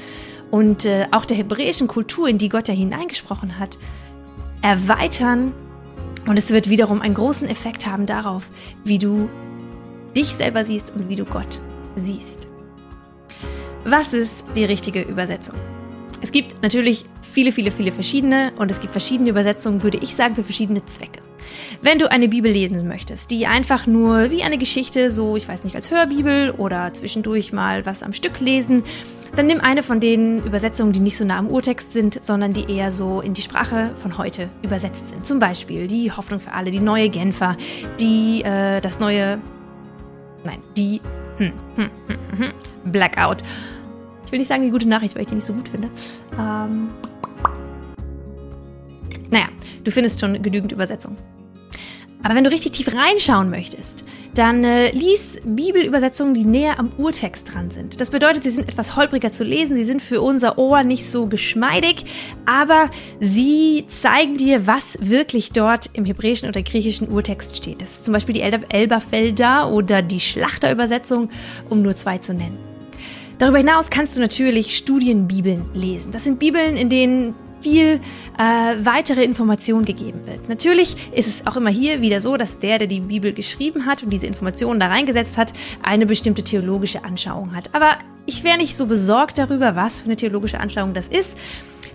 und 0.51 0.85
äh, 0.85 1.07
auch 1.11 1.25
der 1.25 1.37
hebräischen 1.37 1.87
Kultur, 1.87 2.27
in 2.27 2.37
die 2.37 2.49
Gott 2.49 2.67
ja 2.67 2.73
hineingesprochen 2.73 3.57
hat, 3.57 3.77
erweitern. 4.61 5.51
Und 6.27 6.37
es 6.37 6.51
wird 6.51 6.69
wiederum 6.69 7.01
einen 7.01 7.15
großen 7.15 7.49
Effekt 7.49 7.85
haben 7.85 8.05
darauf, 8.05 8.47
wie 8.83 8.99
du 8.99 9.29
dich 10.15 10.35
selber 10.35 10.63
siehst 10.63 10.93
und 10.95 11.09
wie 11.09 11.15
du 11.15 11.25
Gott 11.25 11.59
siehst. 11.95 12.52
Was 13.85 14.13
ist 14.13 14.45
die 14.55 14.63
richtige 14.63 15.01
Übersetzung? 15.01 15.55
Es 16.21 16.31
gibt 16.31 16.63
natürlich 16.63 17.03
viele, 17.33 17.51
viele, 17.51 17.69
viele 17.69 17.91
verschiedene 17.91 18.53
und 18.57 18.71
es 18.71 18.79
gibt 18.79 18.93
verschiedene 18.93 19.29
Übersetzungen, 19.29 19.83
würde 19.83 19.97
ich 20.01 20.15
sagen, 20.15 20.35
für 20.35 20.43
verschiedene 20.43 20.85
Zwecke. 20.85 21.21
Wenn 21.81 21.99
du 21.99 22.09
eine 22.09 22.29
Bibel 22.29 22.49
lesen 22.49 22.87
möchtest, 22.87 23.29
die 23.29 23.45
einfach 23.45 23.85
nur 23.85 24.31
wie 24.31 24.43
eine 24.43 24.57
Geschichte, 24.57 25.11
so 25.11 25.35
ich 25.35 25.49
weiß 25.49 25.65
nicht, 25.65 25.75
als 25.75 25.91
Hörbibel 25.91 26.51
oder 26.51 26.93
zwischendurch 26.93 27.51
mal 27.51 27.85
was 27.85 28.03
am 28.03 28.13
Stück 28.13 28.39
lesen, 28.39 28.83
dann 29.35 29.47
nimm 29.47 29.59
eine 29.59 29.83
von 29.83 29.99
den 29.99 30.41
Übersetzungen, 30.43 30.93
die 30.93 31.01
nicht 31.01 31.17
so 31.17 31.25
nah 31.25 31.39
am 31.39 31.49
Urtext 31.49 31.91
sind, 31.91 32.23
sondern 32.23 32.53
die 32.53 32.71
eher 32.71 32.89
so 32.89 33.19
in 33.19 33.33
die 33.33 33.41
Sprache 33.41 33.91
von 34.01 34.17
heute 34.17 34.47
übersetzt 34.61 35.09
sind. 35.09 35.25
Zum 35.25 35.39
Beispiel 35.39 35.87
die 35.87 36.11
Hoffnung 36.11 36.39
für 36.39 36.53
alle, 36.53 36.71
die 36.71 36.79
neue 36.79 37.09
Genfer, 37.09 37.57
die 37.99 38.43
äh, 38.43 38.79
das 38.79 38.99
neue, 39.01 39.41
nein, 40.45 40.61
die 40.77 41.01
hm, 41.37 41.51
hm, 41.75 41.89
hm, 42.07 42.17
hm, 42.31 42.39
hm 42.39 42.91
Blackout 42.91 43.43
will 44.33 44.39
nicht 44.39 44.47
sagen 44.47 44.63
die 44.63 44.71
gute 44.71 44.89
Nachricht, 44.89 45.15
weil 45.15 45.21
ich 45.21 45.27
die 45.29 45.35
nicht 45.35 45.45
so 45.45 45.53
gut 45.53 45.69
finde. 45.69 45.89
Ähm, 46.37 46.89
naja, 49.29 49.47
du 49.83 49.91
findest 49.91 50.19
schon 50.19 50.41
genügend 50.41 50.71
Übersetzungen. 50.71 51.17
Aber 52.23 52.35
wenn 52.35 52.43
du 52.43 52.49
richtig 52.49 52.71
tief 52.71 52.89
reinschauen 52.93 53.49
möchtest, 53.49 54.03
dann 54.33 54.63
äh, 54.63 54.91
lies 54.91 55.39
Bibelübersetzungen, 55.43 56.33
die 56.33 56.45
näher 56.45 56.79
am 56.79 56.89
Urtext 56.97 57.53
dran 57.53 57.69
sind. 57.69 58.01
Das 58.01 58.09
bedeutet, 58.09 58.43
sie 58.43 58.49
sind 58.49 58.67
etwas 58.67 58.95
holpriger 58.95 59.31
zu 59.31 59.43
lesen, 59.43 59.75
sie 59.75 59.83
sind 59.83 60.01
für 60.01 60.21
unser 60.21 60.57
Ohr 60.57 60.83
nicht 60.83 61.07
so 61.07 61.27
geschmeidig, 61.27 62.05
aber 62.45 62.89
sie 63.19 63.85
zeigen 63.87 64.37
dir, 64.37 64.65
was 64.65 64.97
wirklich 65.01 65.51
dort 65.51 65.89
im 65.93 66.05
hebräischen 66.05 66.49
oder 66.49 66.61
griechischen 66.61 67.09
Urtext 67.09 67.57
steht. 67.57 67.81
Das 67.81 67.91
ist 67.91 68.05
zum 68.05 68.13
Beispiel 68.13 68.33
die 68.33 68.41
Elberfelder 68.41 69.71
oder 69.71 70.01
die 70.01 70.19
Schlachterübersetzung, 70.19 71.29
um 71.69 71.81
nur 71.81 71.95
zwei 71.95 72.17
zu 72.17 72.33
nennen. 72.33 72.57
Darüber 73.39 73.57
hinaus 73.57 73.89
kannst 73.89 74.15
du 74.15 74.21
natürlich 74.21 74.77
Studienbibeln 74.77 75.65
lesen. 75.73 76.11
Das 76.11 76.23
sind 76.23 76.39
Bibeln, 76.39 76.77
in 76.77 76.89
denen 76.89 77.35
viel 77.63 78.01
äh, 78.37 78.41
weitere 78.85 79.23
Information 79.23 79.85
gegeben 79.85 80.21
wird. 80.25 80.49
Natürlich 80.49 80.95
ist 81.13 81.27
es 81.27 81.47
auch 81.47 81.55
immer 81.55 81.69
hier 81.69 82.01
wieder 82.01 82.19
so, 82.19 82.37
dass 82.37 82.59
der, 82.59 82.77
der 82.77 82.87
die 82.87 82.99
Bibel 82.99 83.33
geschrieben 83.33 83.85
hat 83.85 84.03
und 84.03 84.09
diese 84.09 84.27
Informationen 84.27 84.79
da 84.79 84.87
reingesetzt 84.87 85.37
hat, 85.37 85.53
eine 85.81 86.05
bestimmte 86.05 86.43
theologische 86.43 87.03
Anschauung 87.03 87.55
hat. 87.55 87.73
Aber 87.73 87.97
ich 88.25 88.43
wäre 88.43 88.57
nicht 88.57 88.75
so 88.75 88.85
besorgt 88.85 89.37
darüber, 89.37 89.75
was 89.75 90.01
für 90.01 90.05
eine 90.05 90.15
theologische 90.15 90.59
Anschauung 90.59 90.93
das 90.93 91.07
ist. 91.07 91.37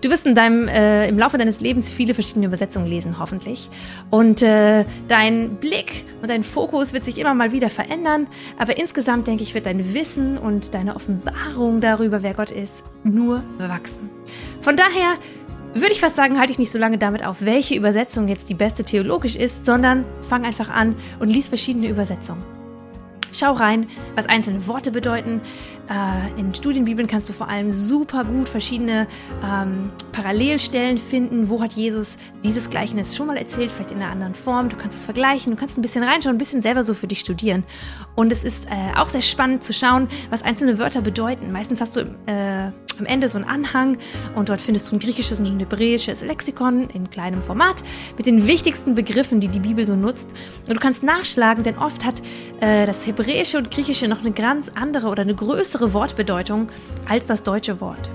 Du 0.00 0.10
wirst 0.10 0.26
in 0.26 0.34
deinem, 0.34 0.68
äh, 0.68 1.08
im 1.08 1.18
Laufe 1.18 1.38
deines 1.38 1.60
Lebens 1.60 1.90
viele 1.90 2.14
verschiedene 2.14 2.46
Übersetzungen 2.46 2.86
lesen, 2.86 3.18
hoffentlich. 3.18 3.68
Und 4.10 4.42
äh, 4.42 4.84
dein 5.08 5.56
Blick 5.56 6.04
und 6.22 6.30
dein 6.30 6.44
Fokus 6.44 6.92
wird 6.92 7.04
sich 7.04 7.18
immer 7.18 7.34
mal 7.34 7.50
wieder 7.50 7.68
verändern. 7.68 8.28
Aber 8.58 8.78
insgesamt, 8.78 9.26
denke 9.26 9.42
ich, 9.42 9.54
wird 9.54 9.66
dein 9.66 9.94
Wissen 9.94 10.38
und 10.38 10.72
deine 10.72 10.94
Offenbarung 10.94 11.80
darüber, 11.80 12.22
wer 12.22 12.34
Gott 12.34 12.52
ist, 12.52 12.84
nur 13.02 13.42
wachsen. 13.58 14.08
Von 14.60 14.76
daher 14.76 15.16
würde 15.74 15.92
ich 15.92 16.00
fast 16.00 16.16
sagen, 16.16 16.38
halte 16.38 16.52
ich 16.52 16.58
nicht 16.58 16.70
so 16.70 16.78
lange 16.78 16.98
damit 16.98 17.24
auf, 17.24 17.36
welche 17.40 17.74
Übersetzung 17.74 18.28
jetzt 18.28 18.48
die 18.48 18.54
beste 18.54 18.84
theologisch 18.84 19.36
ist, 19.36 19.64
sondern 19.66 20.04
fang 20.28 20.44
einfach 20.44 20.70
an 20.70 20.96
und 21.18 21.28
lies 21.28 21.48
verschiedene 21.48 21.88
Übersetzungen. 21.88 22.42
Schau 23.32 23.52
rein, 23.52 23.88
was 24.14 24.26
einzelne 24.26 24.66
Worte 24.66 24.90
bedeuten. 24.90 25.40
Äh, 25.88 26.40
in 26.40 26.54
Studienbibeln 26.54 27.06
kannst 27.06 27.28
du 27.28 27.32
vor 27.32 27.48
allem 27.48 27.72
super 27.72 28.24
gut 28.24 28.48
verschiedene 28.48 29.06
ähm, 29.44 29.90
Parallelstellen 30.12 30.98
finden. 30.98 31.50
Wo 31.50 31.62
hat 31.62 31.74
Jesus 31.74 32.16
dieses 32.42 32.70
Gleichnis 32.70 33.14
schon 33.14 33.26
mal 33.26 33.36
erzählt, 33.36 33.70
vielleicht 33.70 33.92
in 33.92 33.98
einer 33.98 34.10
anderen 34.10 34.34
Form? 34.34 34.70
Du 34.70 34.76
kannst 34.76 34.96
es 34.96 35.04
vergleichen, 35.04 35.52
du 35.52 35.58
kannst 35.58 35.78
ein 35.78 35.82
bisschen 35.82 36.02
reinschauen, 36.02 36.36
ein 36.36 36.38
bisschen 36.38 36.62
selber 36.62 36.84
so 36.84 36.94
für 36.94 37.06
dich 37.06 37.20
studieren. 37.20 37.64
Und 38.16 38.32
es 38.32 38.44
ist 38.44 38.66
äh, 38.66 38.96
auch 38.96 39.08
sehr 39.08 39.22
spannend 39.22 39.62
zu 39.62 39.72
schauen, 39.72 40.08
was 40.30 40.42
einzelne 40.42 40.78
Wörter 40.78 41.02
bedeuten. 41.02 41.52
Meistens 41.52 41.80
hast 41.80 41.96
du 41.96 42.00
äh, 42.26 42.72
am 42.98 43.06
Ende 43.06 43.28
so 43.28 43.38
einen 43.38 43.48
Anhang 43.48 43.98
und 44.34 44.48
dort 44.48 44.60
findest 44.60 44.90
du 44.90 44.96
ein 44.96 44.98
griechisches 44.98 45.40
und 45.40 45.46
ein 45.46 45.58
hebräisches 45.58 46.22
Lexikon 46.22 46.88
in 46.90 47.10
kleinem 47.10 47.42
Format 47.42 47.82
mit 48.16 48.26
den 48.26 48.46
wichtigsten 48.46 48.94
Begriffen, 48.94 49.40
die 49.40 49.48
die 49.48 49.60
Bibel 49.60 49.86
so 49.86 49.96
nutzt. 49.96 50.28
Und 50.66 50.74
du 50.74 50.80
kannst 50.80 51.02
nachschlagen, 51.02 51.64
denn 51.64 51.78
oft 51.78 52.04
hat 52.04 52.22
äh, 52.60 52.86
das 52.86 53.06
Hebräische 53.06 53.58
und 53.58 53.70
Griechische 53.70 54.08
noch 54.08 54.20
eine 54.20 54.32
ganz 54.32 54.70
andere 54.74 55.08
oder 55.08 55.22
eine 55.22 55.34
größere 55.34 55.92
Wortbedeutung 55.92 56.68
als 57.08 57.26
das 57.26 57.42
deutsche 57.42 57.80
Wort. 57.80 58.10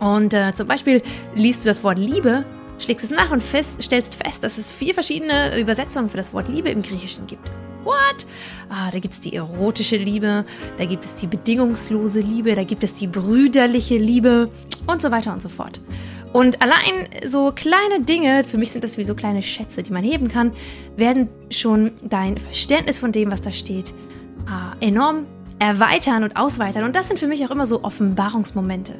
Und 0.00 0.34
äh, 0.34 0.52
zum 0.54 0.68
Beispiel 0.68 1.02
liest 1.34 1.64
du 1.64 1.68
das 1.68 1.82
Wort 1.82 1.98
Liebe, 1.98 2.44
schlägst 2.78 3.04
es 3.04 3.10
nach 3.10 3.30
und 3.30 3.42
fest, 3.42 3.82
stellst 3.82 4.16
fest, 4.16 4.44
dass 4.44 4.58
es 4.58 4.70
vier 4.70 4.94
verschiedene 4.94 5.58
Übersetzungen 5.58 6.08
für 6.08 6.16
das 6.16 6.32
Wort 6.32 6.48
Liebe 6.48 6.68
im 6.68 6.82
Griechischen 6.82 7.26
gibt. 7.26 7.48
What? 7.86 8.26
Ah, 8.68 8.90
da 8.90 8.98
gibt 8.98 9.14
es 9.14 9.20
die 9.20 9.36
erotische 9.36 9.96
Liebe, 9.96 10.44
da 10.76 10.84
gibt 10.86 11.04
es 11.04 11.14
die 11.14 11.28
bedingungslose 11.28 12.18
Liebe, 12.18 12.56
da 12.56 12.64
gibt 12.64 12.82
es 12.82 12.94
die 12.94 13.06
brüderliche 13.06 13.96
Liebe 13.96 14.50
und 14.88 15.00
so 15.00 15.12
weiter 15.12 15.32
und 15.32 15.40
so 15.40 15.48
fort. 15.48 15.80
Und 16.32 16.60
allein 16.60 17.08
so 17.24 17.52
kleine 17.52 18.00
Dinge, 18.00 18.42
für 18.42 18.58
mich 18.58 18.72
sind 18.72 18.82
das 18.82 18.98
wie 18.98 19.04
so 19.04 19.14
kleine 19.14 19.40
Schätze, 19.40 19.84
die 19.84 19.92
man 19.92 20.02
heben 20.02 20.26
kann, 20.26 20.50
werden 20.96 21.28
schon 21.50 21.92
dein 22.02 22.38
Verständnis 22.38 22.98
von 22.98 23.12
dem, 23.12 23.30
was 23.30 23.40
da 23.40 23.52
steht, 23.52 23.94
ah, 24.48 24.72
enorm 24.80 25.26
erweitern 25.60 26.24
und 26.24 26.36
ausweitern. 26.36 26.82
Und 26.82 26.96
das 26.96 27.06
sind 27.06 27.20
für 27.20 27.28
mich 27.28 27.46
auch 27.46 27.52
immer 27.52 27.66
so 27.66 27.84
Offenbarungsmomente. 27.84 28.96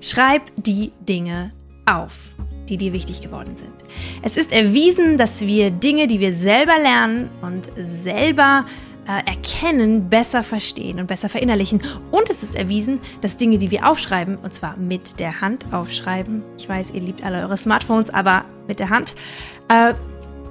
Schreib 0.00 0.42
die 0.56 0.92
Dinge 1.00 1.50
auf 1.86 2.34
die 2.70 2.78
dir 2.78 2.92
wichtig 2.92 3.20
geworden 3.20 3.56
sind. 3.56 3.72
Es 4.22 4.36
ist 4.36 4.52
erwiesen, 4.52 5.18
dass 5.18 5.40
wir 5.40 5.70
Dinge, 5.70 6.06
die 6.06 6.20
wir 6.20 6.32
selber 6.32 6.78
lernen 6.78 7.28
und 7.42 7.68
selber 7.76 8.64
äh, 9.06 9.28
erkennen, 9.28 10.08
besser 10.08 10.42
verstehen 10.42 11.00
und 11.00 11.08
besser 11.08 11.28
verinnerlichen. 11.28 11.82
Und 12.10 12.30
es 12.30 12.42
ist 12.42 12.54
erwiesen, 12.54 13.00
dass 13.20 13.36
Dinge, 13.36 13.58
die 13.58 13.70
wir 13.70 13.88
aufschreiben, 13.88 14.36
und 14.36 14.54
zwar 14.54 14.76
mit 14.78 15.18
der 15.18 15.40
Hand 15.40 15.66
aufschreiben, 15.72 16.42
ich 16.56 16.68
weiß, 16.68 16.92
ihr 16.92 17.00
liebt 17.00 17.24
alle 17.24 17.42
eure 17.42 17.56
Smartphones, 17.56 18.10
aber 18.10 18.44
mit 18.68 18.78
der 18.78 18.90
Hand, 18.90 19.14
äh, 19.68 19.94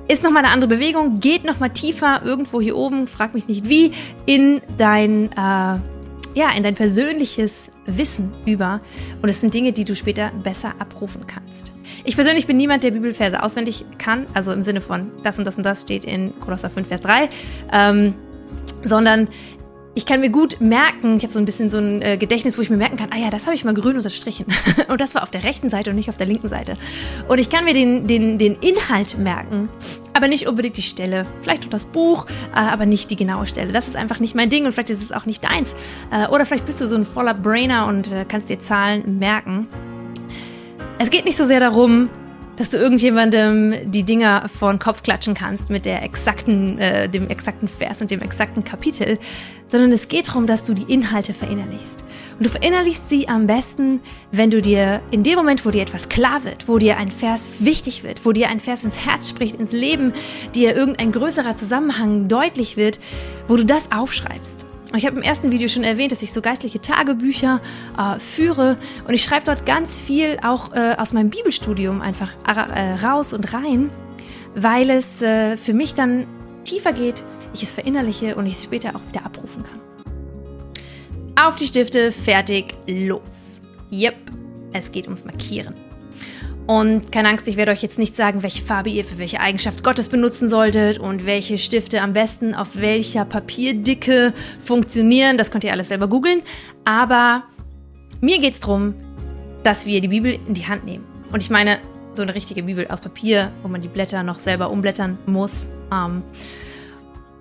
ist 0.09 0.23
nochmal 0.23 0.43
eine 0.43 0.51
andere 0.51 0.75
Bewegung, 0.75 1.19
geht 1.19 1.45
nochmal 1.45 1.69
tiefer 1.69 2.21
irgendwo 2.25 2.59
hier 2.59 2.75
oben, 2.75 3.07
frag 3.07 3.33
mich 3.33 3.47
nicht 3.47 3.69
wie, 3.69 3.91
in 4.25 4.61
dein, 4.77 5.31
äh, 5.31 5.35
ja, 5.37 6.51
in 6.57 6.63
dein 6.63 6.75
persönliches 6.75 7.69
Wissen 7.97 8.31
über. 8.45 8.81
Und 9.21 9.29
es 9.29 9.41
sind 9.41 9.53
Dinge, 9.53 9.71
die 9.71 9.83
du 9.83 9.95
später 9.95 10.31
besser 10.43 10.73
abrufen 10.79 11.27
kannst. 11.27 11.71
Ich 12.03 12.15
persönlich 12.15 12.47
bin 12.47 12.57
niemand, 12.57 12.83
der 12.83 12.91
Bibelverse 12.91 13.41
auswendig 13.41 13.85
kann, 13.97 14.25
also 14.33 14.51
im 14.51 14.61
Sinne 14.61 14.81
von 14.81 15.11
das 15.23 15.37
und 15.37 15.45
das 15.45 15.57
und 15.57 15.65
das 15.65 15.81
steht 15.81 16.05
in 16.05 16.37
Kolosser 16.39 16.69
5, 16.69 16.87
Vers 16.87 17.01
3, 17.01 17.29
ähm, 17.71 18.15
sondern 18.83 19.27
ich 19.99 20.05
kann 20.05 20.21
mir 20.21 20.29
gut 20.29 20.61
merken, 20.61 21.17
ich 21.17 21.23
habe 21.23 21.33
so 21.33 21.39
ein 21.39 21.45
bisschen 21.45 21.69
so 21.69 21.77
ein 21.77 22.01
äh, 22.01 22.15
Gedächtnis, 22.15 22.57
wo 22.57 22.61
ich 22.61 22.69
mir 22.69 22.77
merken 22.77 22.95
kann, 22.95 23.09
ah 23.13 23.17
ja, 23.17 23.29
das 23.29 23.47
habe 23.47 23.55
ich 23.55 23.65
mal 23.65 23.73
grün 23.73 23.97
unterstrichen. 23.97 24.45
und 24.87 25.01
das 25.01 25.13
war 25.13 25.23
auf 25.23 25.29
der 25.29 25.43
rechten 25.43 25.69
Seite 25.69 25.89
und 25.89 25.97
nicht 25.97 26.07
auf 26.07 26.15
der 26.15 26.25
linken 26.25 26.47
Seite. 26.47 26.77
Und 27.27 27.37
ich 27.37 27.49
kann 27.49 27.65
mir 27.65 27.73
den, 27.73 28.07
den, 28.07 28.37
den 28.39 28.53
Inhalt 28.61 29.17
merken, 29.17 29.67
aber 30.13 30.29
nicht 30.29 30.47
unbedingt 30.47 30.77
die 30.77 30.83
Stelle. 30.83 31.25
Vielleicht 31.41 31.65
auch 31.65 31.69
das 31.69 31.83
Buch, 31.83 32.27
äh, 32.55 32.59
aber 32.59 32.85
nicht 32.85 33.11
die 33.11 33.17
genaue 33.17 33.45
Stelle. 33.45 33.73
Das 33.73 33.89
ist 33.89 33.97
einfach 33.97 34.21
nicht 34.21 34.35
mein 34.35 34.49
Ding 34.49 34.65
und 34.65 34.71
vielleicht 34.71 34.89
ist 34.89 35.03
es 35.03 35.11
auch 35.11 35.25
nicht 35.25 35.43
deins. 35.43 35.75
Äh, 36.13 36.29
oder 36.29 36.45
vielleicht 36.45 36.65
bist 36.65 36.79
du 36.79 36.87
so 36.87 36.95
ein 36.95 37.05
voller 37.05 37.33
Brainer 37.33 37.87
und 37.87 38.13
äh, 38.13 38.23
kannst 38.25 38.47
dir 38.47 38.57
Zahlen 38.57 39.19
merken. 39.19 39.67
Es 40.97 41.09
geht 41.09 41.25
nicht 41.25 41.35
so 41.35 41.43
sehr 41.43 41.59
darum, 41.59 42.07
dass 42.59 42.69
du 42.69 42.77
irgendjemandem 42.77 43.89
die 43.89 44.03
Dinger 44.03 44.49
vor 44.49 44.69
den 44.69 44.79
Kopf 44.79 45.01
klatschen 45.01 45.33
kannst 45.33 45.69
mit 45.69 45.85
der 45.85 46.03
exakten, 46.03 46.77
äh, 46.77 47.07
dem 47.07 47.29
exakten 47.29 47.69
Vers 47.69 48.01
und 48.01 48.11
dem 48.11 48.21
exakten 48.21 48.65
Kapitel, 48.65 49.17
sondern 49.69 49.93
es 49.93 50.09
geht 50.09 50.27
darum, 50.27 50.45
dass 50.45 50.65
du 50.65 50.73
die 50.73 50.91
Inhalte 50.91 51.33
verinnerlichst. 51.33 52.03
Und 52.37 52.45
du 52.45 52.49
verinnerlichst 52.49 53.07
sie 53.09 53.29
am 53.29 53.47
besten, 53.47 54.01
wenn 54.33 54.51
du 54.51 54.61
dir 54.61 55.01
in 55.09 55.23
dem 55.23 55.35
Moment, 55.35 55.65
wo 55.65 55.71
dir 55.71 55.81
etwas 55.81 56.09
klar 56.09 56.43
wird, 56.43 56.67
wo 56.67 56.79
dir 56.79 56.97
ein 56.97 57.11
Vers 57.11 57.49
wichtig 57.59 58.03
wird, 58.03 58.25
wo 58.25 58.33
dir 58.33 58.49
ein 58.49 58.59
Vers 58.59 58.83
ins 58.83 59.05
Herz 59.05 59.29
spricht, 59.29 59.55
ins 59.55 59.71
Leben, 59.71 60.11
dir 60.53 60.75
irgendein 60.75 61.13
größerer 61.13 61.55
Zusammenhang 61.55 62.27
deutlich 62.27 62.75
wird, 62.75 62.99
wo 63.47 63.55
du 63.55 63.63
das 63.63 63.89
aufschreibst. 63.89 64.68
Ich 64.95 65.05
habe 65.05 65.17
im 65.17 65.21
ersten 65.21 65.51
Video 65.51 65.67
schon 65.67 65.83
erwähnt, 65.83 66.11
dass 66.11 66.23
ich 66.23 66.33
so 66.33 66.41
geistliche 66.41 66.81
Tagebücher 66.81 67.61
äh, 67.97 68.19
führe 68.19 68.77
und 69.07 69.13
ich 69.13 69.21
schreibe 69.21 69.45
dort 69.45 69.65
ganz 69.65 69.99
viel 69.99 70.39
auch 70.41 70.73
äh, 70.73 70.95
aus 70.97 71.13
meinem 71.13 71.29
Bibelstudium 71.29 72.01
einfach 72.01 72.31
äh, 72.47 73.05
raus 73.05 73.33
und 73.33 73.53
rein, 73.53 73.91
weil 74.55 74.89
es 74.89 75.21
äh, 75.21 75.57
für 75.57 75.73
mich 75.73 75.93
dann 75.93 76.25
tiefer 76.63 76.91
geht, 76.91 77.23
ich 77.53 77.61
es 77.61 77.73
verinnerliche 77.73 78.35
und 78.35 78.47
ich 78.47 78.53
es 78.53 78.63
später 78.63 78.95
auch 78.95 79.07
wieder 79.07 79.25
abrufen 79.25 79.63
kann. 79.63 79.79
Auf 81.39 81.55
die 81.55 81.67
Stifte, 81.67 82.11
fertig, 82.11 82.73
los. 82.87 83.21
Yep, 83.91 84.15
es 84.73 84.91
geht 84.91 85.05
ums 85.05 85.23
Markieren. 85.23 85.88
Und 86.69 87.11
keine 87.11 87.29
Angst, 87.29 87.47
ich 87.47 87.57
werde 87.57 87.71
euch 87.71 87.81
jetzt 87.81 87.97
nicht 87.97 88.15
sagen, 88.15 88.43
welche 88.43 88.61
Farbe 88.61 88.91
ihr 88.91 89.03
für 89.03 89.17
welche 89.17 89.39
Eigenschaft 89.39 89.83
Gottes 89.83 90.07
benutzen 90.07 90.47
solltet 90.47 90.99
und 90.99 91.25
welche 91.25 91.57
Stifte 91.57 91.99
am 91.99 92.13
besten 92.13 92.53
auf 92.53 92.75
welcher 92.75 93.25
Papierdicke 93.25 94.35
funktionieren. 94.59 95.39
Das 95.39 95.49
könnt 95.49 95.63
ihr 95.63 95.71
alles 95.71 95.87
selber 95.87 96.07
googeln. 96.07 96.43
Aber 96.85 97.41
mir 98.21 98.39
geht 98.39 98.53
es 98.53 98.59
darum, 98.59 98.93
dass 99.63 99.87
wir 99.87 99.99
die 99.99 100.09
Bibel 100.09 100.37
in 100.47 100.53
die 100.53 100.67
Hand 100.67 100.85
nehmen. 100.85 101.05
Und 101.31 101.41
ich 101.41 101.49
meine, 101.49 101.79
so 102.11 102.21
eine 102.21 102.35
richtige 102.35 102.61
Bibel 102.61 102.85
aus 102.87 103.01
Papier, 103.01 103.51
wo 103.63 103.67
man 103.67 103.81
die 103.81 103.87
Blätter 103.87 104.21
noch 104.21 104.37
selber 104.37 104.69
umblättern 104.69 105.17
muss. 105.25 105.71
Ähm, 105.91 106.21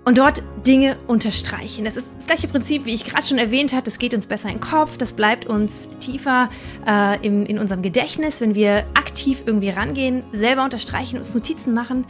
und 0.08 0.16
dort 0.16 0.42
Dinge 0.66 0.96
unterstreichen. 1.06 1.84
Das 1.84 1.94
ist 1.94 2.08
das 2.16 2.26
gleiche 2.28 2.48
Prinzip, 2.48 2.86
wie 2.86 2.94
ich 2.94 3.04
gerade 3.04 3.26
schon 3.26 3.36
erwähnt 3.36 3.74
habe. 3.74 3.82
Das 3.82 3.98
geht 3.98 4.14
uns 4.14 4.26
besser 4.26 4.48
den 4.48 4.58
Kopf, 4.58 4.96
das 4.96 5.12
bleibt 5.12 5.44
uns 5.44 5.86
tiefer 6.00 6.48
äh, 6.86 7.18
im, 7.26 7.44
in 7.44 7.58
unserem 7.58 7.82
Gedächtnis, 7.82 8.40
wenn 8.40 8.54
wir 8.54 8.86
aktiv 8.94 9.42
irgendwie 9.44 9.68
rangehen, 9.68 10.22
selber 10.32 10.64
unterstreichen, 10.64 11.18
uns 11.18 11.34
Notizen 11.34 11.74
machen. 11.74 12.06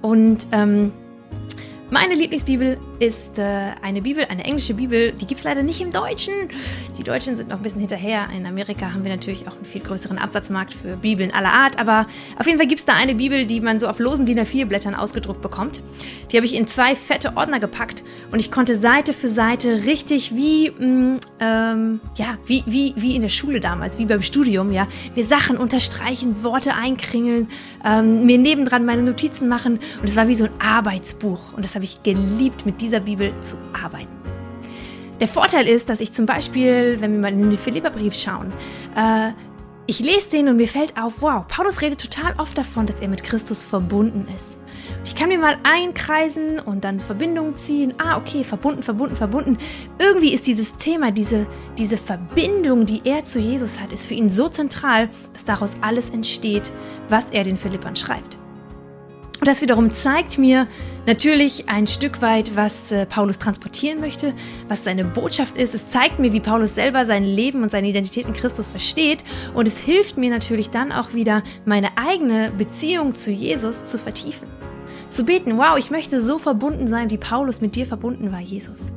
Und 0.00 0.48
ähm, 0.52 0.92
meine 1.90 2.14
Lieblingsbibel 2.14 2.78
ist 2.98 3.38
äh, 3.38 3.72
eine 3.82 4.02
Bibel, 4.02 4.24
eine 4.24 4.44
englische 4.44 4.74
Bibel. 4.74 5.12
Die 5.12 5.26
gibt 5.26 5.38
es 5.38 5.44
leider 5.44 5.62
nicht 5.62 5.80
im 5.80 5.90
Deutschen. 5.90 6.34
Die 6.98 7.02
Deutschen 7.02 7.36
sind 7.36 7.48
noch 7.48 7.58
ein 7.58 7.62
bisschen 7.62 7.80
hinterher. 7.80 8.28
In 8.36 8.46
Amerika 8.46 8.92
haben 8.92 9.04
wir 9.04 9.10
natürlich 9.10 9.46
auch 9.46 9.54
einen 9.54 9.64
viel 9.64 9.82
größeren 9.82 10.18
Absatzmarkt 10.18 10.72
für 10.74 10.96
Bibeln 10.96 11.32
aller 11.34 11.52
Art. 11.52 11.78
Aber 11.78 12.06
auf 12.38 12.46
jeden 12.46 12.58
Fall 12.58 12.66
gibt 12.66 12.80
es 12.80 12.86
da 12.86 12.94
eine 12.94 13.14
Bibel, 13.14 13.46
die 13.46 13.60
man 13.60 13.78
so 13.78 13.88
auf 13.88 13.98
losen 13.98 14.26
DIN 14.26 14.38
A4-Blättern 14.40 14.94
ausgedruckt 14.94 15.42
bekommt. 15.42 15.82
Die 16.30 16.36
habe 16.36 16.46
ich 16.46 16.54
in 16.54 16.66
zwei 16.66 16.96
fette 16.96 17.36
Ordner 17.36 17.60
gepackt 17.60 18.02
und 18.32 18.40
ich 18.40 18.50
konnte 18.50 18.76
Seite 18.76 19.12
für 19.12 19.28
Seite 19.28 19.84
richtig 19.86 20.34
wie, 20.34 20.70
mh, 20.70 20.86
mm, 20.86 21.20
ähm, 21.40 22.00
ja, 22.16 22.38
wie, 22.46 22.64
wie, 22.66 22.94
wie 22.96 23.14
in 23.14 23.22
der 23.22 23.28
Schule 23.28 23.60
damals, 23.60 23.98
wie 23.98 24.06
beim 24.06 24.22
Studium, 24.22 24.72
ja, 24.72 24.88
mir 25.14 25.24
Sachen 25.24 25.56
unterstreichen, 25.56 26.42
Worte 26.42 26.74
einkringeln, 26.74 27.48
ähm, 27.84 28.26
mir 28.26 28.38
nebendran 28.38 28.84
meine 28.84 29.02
Notizen 29.02 29.48
machen. 29.48 29.78
Und 30.00 30.08
es 30.08 30.16
war 30.16 30.28
wie 30.28 30.34
so 30.34 30.44
ein 30.44 30.60
Arbeitsbuch. 30.60 31.52
Und 31.54 31.64
das 31.64 31.74
habe 31.74 31.84
ich 31.84 32.02
geliebt, 32.02 32.66
mit 32.66 32.80
dieser 32.86 33.00
Bibel 33.00 33.32
zu 33.40 33.56
arbeiten. 33.72 34.08
Der 35.20 35.28
Vorteil 35.28 35.66
ist, 35.66 35.88
dass 35.88 36.00
ich 36.00 36.12
zum 36.12 36.26
Beispiel, 36.26 37.00
wenn 37.00 37.12
wir 37.12 37.20
mal 37.20 37.32
in 37.32 37.50
den 37.50 37.58
Philipperbrief 37.58 38.14
schauen, 38.14 38.52
äh, 38.94 39.32
ich 39.88 40.00
lese 40.00 40.30
den 40.30 40.48
und 40.48 40.56
mir 40.56 40.66
fällt 40.66 41.00
auf, 41.00 41.22
wow, 41.22 41.44
Paulus 41.46 41.80
redet 41.80 42.00
total 42.00 42.34
oft 42.38 42.58
davon, 42.58 42.86
dass 42.86 42.98
er 42.98 43.08
mit 43.08 43.22
Christus 43.22 43.64
verbunden 43.64 44.26
ist. 44.34 44.56
Ich 45.04 45.14
kann 45.14 45.28
mir 45.28 45.38
mal 45.38 45.56
einkreisen 45.62 46.58
und 46.58 46.84
dann 46.84 46.98
Verbindungen 46.98 47.56
ziehen. 47.56 47.94
Ah, 47.98 48.16
okay, 48.16 48.42
verbunden, 48.42 48.82
verbunden, 48.82 49.14
verbunden. 49.14 49.58
Irgendwie 49.98 50.34
ist 50.34 50.46
dieses 50.48 50.76
Thema, 50.76 51.12
diese, 51.12 51.46
diese 51.78 51.96
Verbindung, 51.96 52.84
die 52.84 53.02
er 53.04 53.22
zu 53.22 53.38
Jesus 53.38 53.80
hat, 53.80 53.92
ist 53.92 54.06
für 54.06 54.14
ihn 54.14 54.28
so 54.28 54.48
zentral, 54.48 55.08
dass 55.32 55.44
daraus 55.44 55.74
alles 55.80 56.10
entsteht, 56.10 56.72
was 57.08 57.30
er 57.30 57.44
den 57.44 57.56
Philippern 57.56 57.94
schreibt. 57.94 58.38
Und 59.38 59.46
das 59.46 59.60
wiederum 59.60 59.92
zeigt 59.92 60.38
mir 60.38 60.66
natürlich 61.06 61.68
ein 61.68 61.86
Stück 61.86 62.22
weit, 62.22 62.56
was 62.56 62.90
äh, 62.90 63.04
Paulus 63.06 63.38
transportieren 63.38 64.00
möchte, 64.00 64.34
was 64.66 64.82
seine 64.82 65.04
Botschaft 65.04 65.58
ist. 65.58 65.74
Es 65.74 65.90
zeigt 65.90 66.18
mir, 66.18 66.32
wie 66.32 66.40
Paulus 66.40 66.74
selber 66.74 67.04
sein 67.04 67.22
Leben 67.22 67.62
und 67.62 67.70
seine 67.70 67.88
Identität 67.88 68.26
in 68.26 68.32
Christus 68.32 68.68
versteht. 68.68 69.24
Und 69.54 69.68
es 69.68 69.78
hilft 69.78 70.16
mir 70.16 70.30
natürlich 70.30 70.70
dann 70.70 70.90
auch 70.90 71.12
wieder, 71.12 71.42
meine 71.64 71.98
eigene 71.98 72.50
Beziehung 72.56 73.14
zu 73.14 73.30
Jesus 73.30 73.84
zu 73.84 73.98
vertiefen. 73.98 74.48
Zu 75.08 75.24
beten, 75.24 75.56
wow, 75.58 75.76
ich 75.78 75.90
möchte 75.90 76.20
so 76.20 76.38
verbunden 76.38 76.88
sein, 76.88 77.10
wie 77.10 77.18
Paulus 77.18 77.60
mit 77.60 77.76
dir 77.76 77.86
verbunden 77.86 78.32
war, 78.32 78.40
Jesus. 78.40 78.90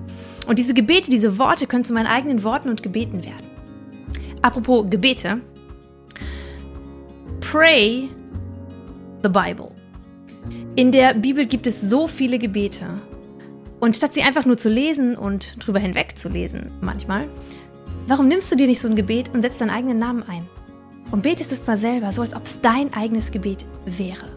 Und 0.47 0.57
diese 0.57 0.73
Gebete, 0.73 1.11
diese 1.11 1.37
Worte 1.37 1.67
können 1.67 1.85
zu 1.85 1.93
meinen 1.93 2.07
eigenen 2.07 2.43
Worten 2.43 2.69
und 2.69 2.81
Gebeten 2.81 3.23
werden. 3.23 3.45
Apropos 4.41 4.89
Gebete. 4.89 5.41
Pray 7.41 8.09
the 9.21 9.29
Bible. 9.29 9.78
In 10.75 10.91
der 10.91 11.13
Bibel 11.13 11.45
gibt 11.45 11.67
es 11.67 11.81
so 11.81 12.07
viele 12.07 12.39
Gebete. 12.39 12.85
Und 13.79 13.95
statt 13.95 14.13
sie 14.13 14.21
einfach 14.21 14.45
nur 14.45 14.57
zu 14.57 14.69
lesen 14.69 15.17
und 15.17 15.55
drüber 15.65 15.79
hinweg 15.79 16.17
zu 16.17 16.29
lesen, 16.29 16.71
manchmal, 16.81 17.27
warum 18.07 18.27
nimmst 18.27 18.51
du 18.51 18.55
dir 18.55 18.67
nicht 18.67 18.81
so 18.81 18.87
ein 18.87 18.95
Gebet 18.95 19.29
und 19.33 19.41
setzt 19.41 19.61
deinen 19.61 19.69
eigenen 19.69 19.99
Namen 19.99 20.23
ein? 20.23 20.47
Und 21.11 21.23
betest 21.23 21.51
es 21.51 21.65
mal 21.65 21.77
selber, 21.77 22.11
so 22.11 22.21
als 22.21 22.35
ob 22.35 22.45
es 22.45 22.61
dein 22.61 22.93
eigenes 22.93 23.31
Gebet 23.31 23.65
wäre. 23.85 24.27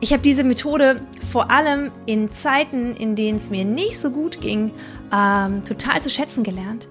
Ich 0.00 0.12
habe 0.12 0.22
diese 0.22 0.44
Methode 0.44 1.00
vor 1.32 1.50
allem 1.50 1.90
in 2.04 2.30
Zeiten, 2.30 2.94
in 2.94 3.16
denen 3.16 3.38
es 3.38 3.50
mir 3.50 3.64
nicht 3.64 3.98
so 3.98 4.10
gut 4.10 4.40
ging, 4.40 4.70
ähm, 5.12 5.64
total 5.64 6.02
zu 6.02 6.10
schätzen 6.10 6.44
gelernt, 6.44 6.88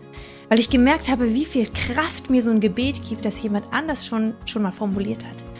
weil 0.49 0.59
ich 0.59 0.69
gemerkt 0.69 1.09
habe, 1.09 1.33
wie 1.33 1.45
viel 1.45 1.67
Kraft 1.67 2.29
mir 2.29 2.41
so 2.41 2.49
ein 2.49 2.59
Gebet 2.59 3.03
gibt, 3.07 3.23
das 3.23 3.41
jemand 3.41 3.65
anders 3.71 4.05
schon, 4.05 4.33
schon 4.45 4.63
mal 4.63 4.71
formuliert 4.71 5.23
hat. 5.23 5.54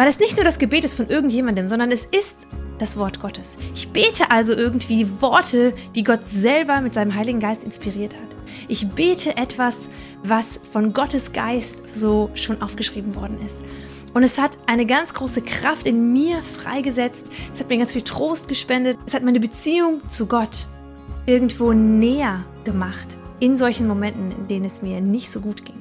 Weil 0.00 0.08
es 0.08 0.18
nicht 0.18 0.36
nur 0.36 0.44
das 0.44 0.58
Gebet 0.58 0.82
ist 0.86 0.94
von 0.94 1.10
irgendjemandem, 1.10 1.66
sondern 1.66 1.92
es 1.92 2.06
ist 2.06 2.46
das 2.78 2.96
Wort 2.96 3.20
Gottes. 3.20 3.58
Ich 3.74 3.90
bete 3.90 4.30
also 4.30 4.54
irgendwie 4.54 5.06
Worte, 5.20 5.74
die 5.94 6.04
Gott 6.04 6.24
selber 6.24 6.80
mit 6.80 6.94
seinem 6.94 7.14
Heiligen 7.14 7.38
Geist 7.38 7.64
inspiriert 7.64 8.14
hat. 8.14 8.34
Ich 8.66 8.88
bete 8.88 9.36
etwas, 9.36 9.76
was 10.22 10.58
von 10.72 10.94
Gottes 10.94 11.34
Geist 11.34 11.82
so 11.92 12.30
schon 12.32 12.62
aufgeschrieben 12.62 13.14
worden 13.14 13.44
ist. 13.44 13.58
Und 14.14 14.22
es 14.22 14.38
hat 14.38 14.56
eine 14.64 14.86
ganz 14.86 15.12
große 15.12 15.42
Kraft 15.42 15.86
in 15.86 16.14
mir 16.14 16.42
freigesetzt. 16.42 17.26
Es 17.52 17.60
hat 17.60 17.68
mir 17.68 17.76
ganz 17.76 17.92
viel 17.92 18.00
Trost 18.00 18.48
gespendet. 18.48 18.96
Es 19.04 19.12
hat 19.12 19.22
meine 19.22 19.38
Beziehung 19.38 20.00
zu 20.08 20.24
Gott 20.24 20.66
irgendwo 21.26 21.74
näher 21.74 22.46
gemacht 22.64 23.18
in 23.38 23.58
solchen 23.58 23.86
Momenten, 23.86 24.32
in 24.32 24.48
denen 24.48 24.64
es 24.64 24.80
mir 24.80 25.02
nicht 25.02 25.30
so 25.30 25.42
gut 25.42 25.66
ging. 25.66 25.76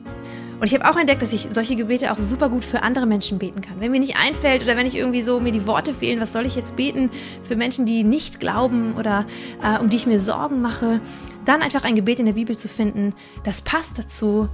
Und 0.60 0.67
ich 0.67 0.74
habe 0.74 0.89
auch 0.89 0.98
entdeckt, 0.98 1.22
dass 1.22 1.32
ich 1.32 1.48
solche 1.52 1.78
Gebete 1.78 2.12
auch 2.12 2.19
super 2.19 2.50
gut 2.50 2.65
für 2.65 2.84
andere 2.84 3.06
Menschen 3.06 3.39
beten 3.39 3.62
kann. 3.62 3.80
Wenn 3.80 3.91
mir 3.91 4.00
nicht 4.00 4.17
einfällt 4.17 4.62
oder 4.63 4.76
wenn 4.76 4.86
ich 4.86 4.95
irgendwie 4.95 5.22
so 5.22 5.39
mir 5.39 5.54
die 5.54 5.65
Worte 5.65 5.93
fehlen, 5.93 6.19
was 6.19 6.34
soll 6.34 6.45
ich 6.45 6.56
jetzt 6.56 6.76
beten 6.76 7.10
für 7.43 7.56
Menschen, 7.56 7.86
die 7.86 8.04
nicht 8.04 8.41
glauben 8.41 8.95
oder 8.98 9.26
äh, 9.63 9.80
um 9.80 9.89
die 9.89 9.95
ich 9.95 10.06
mir 10.06 10.19
Sorgen 10.19 10.62
mache, 10.62 11.00
dann 11.45 11.62
einfach 11.62 11.86
ein 11.86 11.95
Gebet 11.95 12.19
in 12.19 12.26
der 12.26 12.34
Bibel 12.34 12.58
zu 12.58 12.67
finden, 12.67 13.13
das 13.45 13.62
passt 13.62 13.98
dazu 13.98 14.50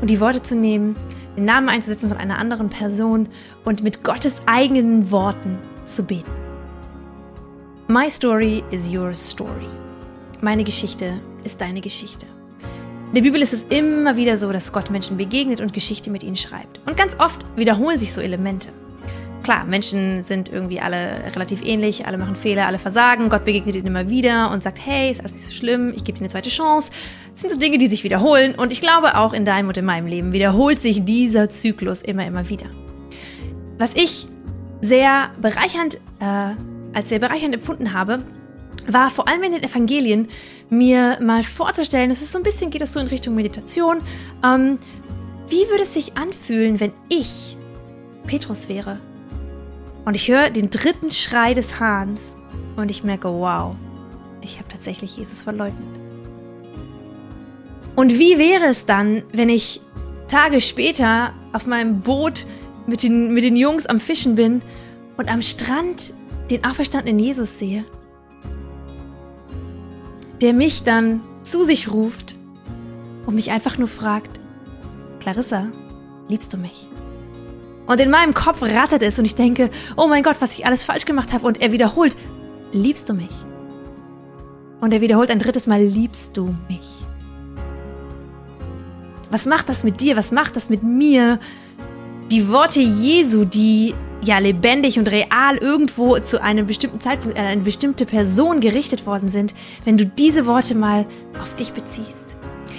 und 0.00 0.10
die 0.10 0.20
Worte 0.20 0.42
zu 0.42 0.54
nehmen, 0.54 0.94
den 1.36 1.46
Namen 1.46 1.70
einzusetzen 1.70 2.08
von 2.08 2.18
einer 2.18 2.38
anderen 2.38 2.68
Person 2.68 3.28
und 3.64 3.82
mit 3.82 4.04
Gottes 4.04 4.40
eigenen 4.44 5.10
Worten 5.10 5.58
zu 5.86 6.04
beten. 6.04 6.30
My 7.88 8.10
story 8.10 8.62
is 8.70 8.90
your 8.92 9.14
story. 9.14 9.68
Meine 10.42 10.64
Geschichte 10.64 11.14
ist 11.44 11.60
deine 11.60 11.80
Geschichte. 11.80 12.26
In 13.16 13.22
der 13.22 13.30
Bibel 13.30 13.40
ist 13.40 13.54
es 13.54 13.64
immer 13.70 14.18
wieder 14.18 14.36
so, 14.36 14.52
dass 14.52 14.72
Gott 14.72 14.90
Menschen 14.90 15.16
begegnet 15.16 15.62
und 15.62 15.72
Geschichte 15.72 16.10
mit 16.10 16.22
ihnen 16.22 16.36
schreibt. 16.36 16.86
Und 16.86 16.98
ganz 16.98 17.16
oft 17.18 17.46
wiederholen 17.56 17.98
sich 17.98 18.12
so 18.12 18.20
Elemente. 18.20 18.68
Klar, 19.42 19.64
Menschen 19.64 20.22
sind 20.22 20.50
irgendwie 20.50 20.80
alle 20.80 21.14
relativ 21.34 21.64
ähnlich, 21.64 22.04
alle 22.04 22.18
machen 22.18 22.36
Fehler, 22.36 22.66
alle 22.66 22.76
versagen. 22.76 23.30
Gott 23.30 23.46
begegnet 23.46 23.74
ihnen 23.74 23.86
immer 23.86 24.10
wieder 24.10 24.50
und 24.50 24.62
sagt, 24.62 24.84
hey, 24.84 25.10
ist 25.10 25.20
alles 25.20 25.32
nicht 25.32 25.46
so 25.46 25.54
schlimm, 25.54 25.94
ich 25.96 26.04
gebe 26.04 26.18
dir 26.18 26.24
eine 26.24 26.28
zweite 26.28 26.50
Chance. 26.50 26.90
Das 27.32 27.40
sind 27.40 27.52
so 27.52 27.58
Dinge, 27.58 27.78
die 27.78 27.86
sich 27.86 28.04
wiederholen. 28.04 28.54
Und 28.54 28.70
ich 28.70 28.82
glaube, 28.82 29.16
auch 29.16 29.32
in 29.32 29.46
deinem 29.46 29.68
und 29.68 29.78
in 29.78 29.86
meinem 29.86 30.08
Leben 30.08 30.34
wiederholt 30.34 30.78
sich 30.78 31.02
dieser 31.06 31.48
Zyklus 31.48 32.02
immer, 32.02 32.26
immer 32.26 32.50
wieder. 32.50 32.66
Was 33.78 33.94
ich 33.94 34.26
sehr 34.82 35.30
bereichernd, 35.40 35.94
äh, 36.20 36.52
als 36.92 37.08
sehr 37.08 37.18
bereichernd 37.18 37.54
empfunden 37.54 37.94
habe, 37.94 38.26
war 38.88 39.10
vor 39.10 39.28
allem 39.28 39.42
in 39.42 39.52
den 39.52 39.62
Evangelien 39.62 40.28
mir 40.68 41.18
mal 41.20 41.42
vorzustellen, 41.42 42.08
das 42.10 42.22
ist 42.22 42.32
so 42.32 42.38
ein 42.38 42.42
bisschen, 42.44 42.70
geht 42.70 42.80
das 42.80 42.92
so 42.92 43.00
in 43.00 43.06
Richtung 43.06 43.34
Meditation, 43.34 44.00
ähm, 44.44 44.78
wie 45.48 45.68
würde 45.68 45.82
es 45.82 45.94
sich 45.94 46.16
anfühlen, 46.16 46.80
wenn 46.80 46.92
ich 47.08 47.56
Petrus 48.26 48.68
wäre? 48.68 48.98
Und 50.04 50.14
ich 50.14 50.28
höre 50.28 50.50
den 50.50 50.70
dritten 50.70 51.10
Schrei 51.10 51.54
des 51.54 51.80
Hahns 51.80 52.36
und 52.76 52.90
ich 52.90 53.04
merke, 53.04 53.28
wow, 53.28 53.76
ich 54.40 54.58
habe 54.58 54.68
tatsächlich 54.68 55.16
Jesus 55.16 55.42
verleugnet. 55.42 56.00
Und 57.94 58.18
wie 58.18 58.38
wäre 58.38 58.66
es 58.66 58.86
dann, 58.86 59.24
wenn 59.32 59.48
ich 59.48 59.80
Tage 60.28 60.60
später 60.60 61.32
auf 61.52 61.66
meinem 61.66 62.00
Boot 62.00 62.44
mit 62.86 63.02
den, 63.02 63.32
mit 63.32 63.42
den 63.42 63.56
Jungs 63.56 63.86
am 63.86 64.00
Fischen 64.00 64.34
bin 64.34 64.62
und 65.16 65.30
am 65.30 65.42
Strand 65.42 66.12
den 66.50 66.64
auferstandenen 66.64 67.18
Jesus 67.18 67.58
sehe, 67.58 67.84
der 70.40 70.52
mich 70.52 70.82
dann 70.82 71.20
zu 71.42 71.64
sich 71.64 71.90
ruft 71.90 72.36
und 73.26 73.34
mich 73.34 73.50
einfach 73.50 73.78
nur 73.78 73.88
fragt, 73.88 74.40
Clarissa, 75.20 75.66
liebst 76.28 76.52
du 76.52 76.56
mich? 76.56 76.88
Und 77.86 78.00
in 78.00 78.10
meinem 78.10 78.34
Kopf 78.34 78.62
rattert 78.62 79.02
es 79.02 79.18
und 79.18 79.24
ich 79.24 79.34
denke, 79.34 79.70
oh 79.96 80.08
mein 80.08 80.22
Gott, 80.22 80.36
was 80.40 80.52
ich 80.58 80.66
alles 80.66 80.84
falsch 80.84 81.04
gemacht 81.04 81.32
habe. 81.32 81.46
Und 81.46 81.62
er 81.62 81.72
wiederholt, 81.72 82.16
liebst 82.72 83.08
du 83.08 83.14
mich? 83.14 83.30
Und 84.80 84.92
er 84.92 85.00
wiederholt 85.00 85.30
ein 85.30 85.38
drittes 85.38 85.66
Mal, 85.66 85.82
liebst 85.82 86.36
du 86.36 86.54
mich? 86.68 87.06
Was 89.30 89.46
macht 89.46 89.68
das 89.68 89.84
mit 89.84 90.00
dir? 90.00 90.16
Was 90.16 90.32
macht 90.32 90.56
das 90.56 90.68
mit 90.68 90.82
mir? 90.82 91.38
Die 92.30 92.48
Worte 92.48 92.80
Jesu, 92.80 93.44
die 93.44 93.94
ja 94.22 94.38
lebendig 94.38 94.98
und 94.98 95.10
real 95.10 95.56
irgendwo 95.56 96.18
zu 96.18 96.42
einem 96.42 96.66
bestimmten 96.66 97.00
Zeitpunkt 97.00 97.38
an 97.38 97.44
eine 97.44 97.62
bestimmte 97.62 98.06
Person 98.06 98.60
gerichtet 98.60 99.06
worden 99.06 99.28
sind, 99.28 99.54
wenn 99.84 99.96
du 99.96 100.06
diese 100.06 100.46
Worte 100.46 100.74
mal 100.74 101.06
auf 101.40 101.54
dich 101.54 101.72
beziehst. 101.72 102.36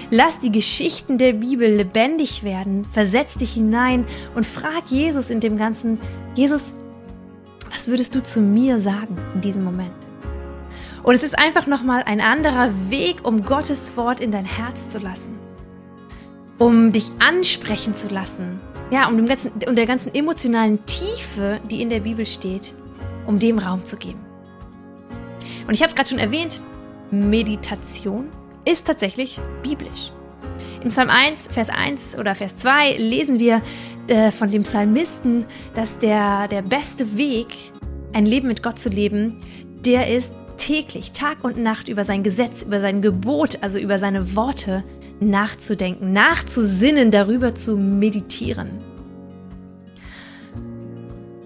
Lass 0.09 0.39
die 0.39 0.51
Geschichten 0.51 1.17
der 1.17 1.33
Bibel 1.33 1.69
lebendig 1.69 2.43
werden, 2.43 2.85
versetz 2.85 3.35
dich 3.35 3.53
hinein 3.53 4.05
und 4.35 4.45
frag 4.45 4.87
Jesus 4.87 5.29
in 5.29 5.41
dem 5.41 5.57
Ganzen, 5.57 5.99
Jesus, 6.33 6.73
was 7.71 7.87
würdest 7.89 8.15
du 8.15 8.23
zu 8.23 8.39
mir 8.39 8.79
sagen 8.79 9.17
in 9.35 9.41
diesem 9.41 9.65
Moment? 9.65 9.91
Und 11.03 11.15
es 11.15 11.23
ist 11.23 11.37
einfach 11.37 11.67
nochmal 11.67 12.03
ein 12.03 12.21
anderer 12.21 12.69
Weg, 12.89 13.27
um 13.27 13.43
Gottes 13.43 13.95
Wort 13.97 14.19
in 14.19 14.31
dein 14.31 14.45
Herz 14.45 14.89
zu 14.89 14.99
lassen, 14.99 15.37
um 16.57 16.91
dich 16.91 17.11
ansprechen 17.19 17.93
zu 17.93 18.07
lassen, 18.07 18.59
ja, 18.91 19.07
um, 19.07 19.17
dem 19.17 19.25
ganzen, 19.25 19.51
um 19.67 19.75
der 19.75 19.85
ganzen 19.85 20.13
emotionalen 20.13 20.85
Tiefe, 20.85 21.59
die 21.69 21.81
in 21.81 21.89
der 21.89 21.99
Bibel 21.99 22.25
steht, 22.25 22.73
um 23.25 23.39
dem 23.39 23.59
Raum 23.59 23.83
zu 23.85 23.97
geben. 23.97 24.19
Und 25.67 25.73
ich 25.73 25.81
habe 25.81 25.89
es 25.89 25.95
gerade 25.95 26.09
schon 26.09 26.19
erwähnt, 26.19 26.61
Meditation 27.11 28.29
ist 28.65 28.87
tatsächlich 28.87 29.39
biblisch. 29.63 30.11
Im 30.81 30.89
Psalm 30.89 31.09
1, 31.09 31.49
Vers 31.51 31.69
1 31.69 32.17
oder 32.17 32.35
Vers 32.35 32.55
2 32.57 32.97
lesen 32.97 33.39
wir 33.39 33.61
äh, 34.07 34.31
von 34.31 34.51
dem 34.51 34.63
Psalmisten, 34.63 35.45
dass 35.73 35.97
der, 35.97 36.47
der 36.47 36.61
beste 36.61 37.17
Weg, 37.17 37.47
ein 38.13 38.25
Leben 38.25 38.47
mit 38.47 38.63
Gott 38.63 38.79
zu 38.79 38.89
leben, 38.89 39.41
der 39.85 40.09
ist 40.09 40.33
täglich, 40.57 41.11
Tag 41.11 41.43
und 41.43 41.57
Nacht 41.57 41.87
über 41.87 42.03
sein 42.03 42.23
Gesetz, 42.23 42.63
über 42.63 42.79
sein 42.79 43.01
Gebot, 43.01 43.59
also 43.61 43.79
über 43.79 43.99
seine 43.99 44.35
Worte 44.35 44.83
nachzudenken, 45.19 46.13
nachzusinnen, 46.13 47.11
darüber 47.11 47.55
zu 47.55 47.75
meditieren. 47.75 48.71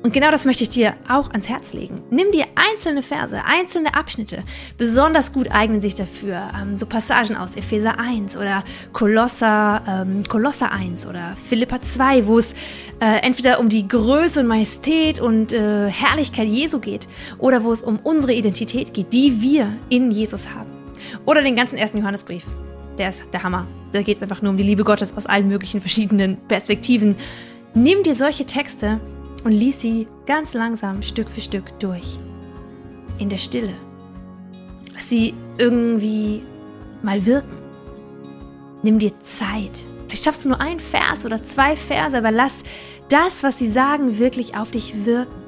Und 0.04 0.14
genau 0.14 0.32
das 0.32 0.46
möchte 0.46 0.64
ich 0.64 0.70
dir 0.70 0.96
auch 1.08 1.30
ans 1.30 1.48
Herz 1.48 1.74
legen. 1.74 2.02
Nimm 2.10 2.32
dir 2.32 2.46
einzelne 2.56 3.04
Verse, 3.04 3.40
einzelne 3.46 3.94
Abschnitte. 3.94 4.44
Besonders 4.78 5.32
gut 5.32 5.52
eignen 5.52 5.80
sich 5.80 5.94
dafür 5.94 6.50
ähm, 6.60 6.78
so 6.78 6.88
Passagen 6.88 7.36
aus 7.36 7.56
Epheser 7.56 8.00
1 8.00 8.36
oder 8.36 8.64
Kolosser, 8.94 9.84
ähm, 9.88 10.24
Kolosser 10.28 10.72
1 10.72 11.06
oder 11.06 11.36
Philippa 11.48 11.82
2, 11.82 12.26
wo 12.26 12.40
es 12.40 12.54
äh, 13.00 13.22
entweder 13.22 13.60
um 13.60 13.70
die 13.70 13.88
Größe 13.88 14.40
und 14.40 14.48
Majestät 14.48 15.20
und 15.20 15.54
äh, 15.54 15.88
Herrlichkeit 15.90 16.48
Jesu 16.48 16.80
geht 16.80 17.08
oder 17.38 17.64
wo 17.64 17.72
es 17.72 17.84
um 17.84 18.00
unsere 18.02 18.34
Identität 18.34 18.96
geht, 18.96 19.14
die 19.14 19.40
wir 19.40 19.72
in 19.90 20.10
Jesus 20.10 20.50
haben. 20.50 20.72
Oder 21.26 21.44
den 21.44 21.56
ganzen 21.56 21.78
ersten 21.78 22.00
Johannesbrief. 22.00 22.44
Der 22.98 23.10
ist 23.10 23.24
der 23.32 23.44
Hammer. 23.44 23.68
Da 23.92 24.02
geht 24.02 24.18
es 24.18 24.24
einfach 24.24 24.42
nur 24.42 24.52
um 24.52 24.58
die 24.58 24.64
Liebe 24.64 24.84
Gottes 24.84 25.16
aus 25.16 25.26
allen 25.26 25.48
möglichen 25.48 25.82
verschiedenen 25.82 26.38
Perspektiven. 26.48 27.16
Nimm 27.74 28.04
dir 28.04 28.16
solche 28.16 28.46
Texte 28.46 29.00
und 29.44 29.52
lies 29.52 29.82
sie 29.82 30.08
ganz 30.26 30.54
langsam 30.54 31.02
Stück 31.02 31.30
für 31.30 31.42
Stück 31.42 31.78
durch. 31.80 32.18
In 33.18 33.30
der 33.30 33.38
Stille. 33.38 33.74
Lass 34.94 35.10
sie 35.10 35.34
irgendwie 35.58 36.44
mal 37.02 37.26
wirken. 37.26 37.58
Nimm 38.84 39.00
dir 39.00 39.18
Zeit. 39.20 39.86
Vielleicht 40.08 40.24
schaffst 40.24 40.46
du 40.46 40.50
nur 40.50 40.60
einen 40.60 40.80
Vers 40.80 41.26
oder 41.26 41.44
zwei 41.44 41.76
Verse, 41.76 42.18
aber 42.18 42.32
lass 42.32 42.64
das, 43.10 43.44
was 43.44 43.60
sie 43.60 43.68
sagen, 43.68 44.20
wirklich 44.20 44.56
auf 44.56 44.72
dich 44.72 45.06
wirken. 45.06 45.42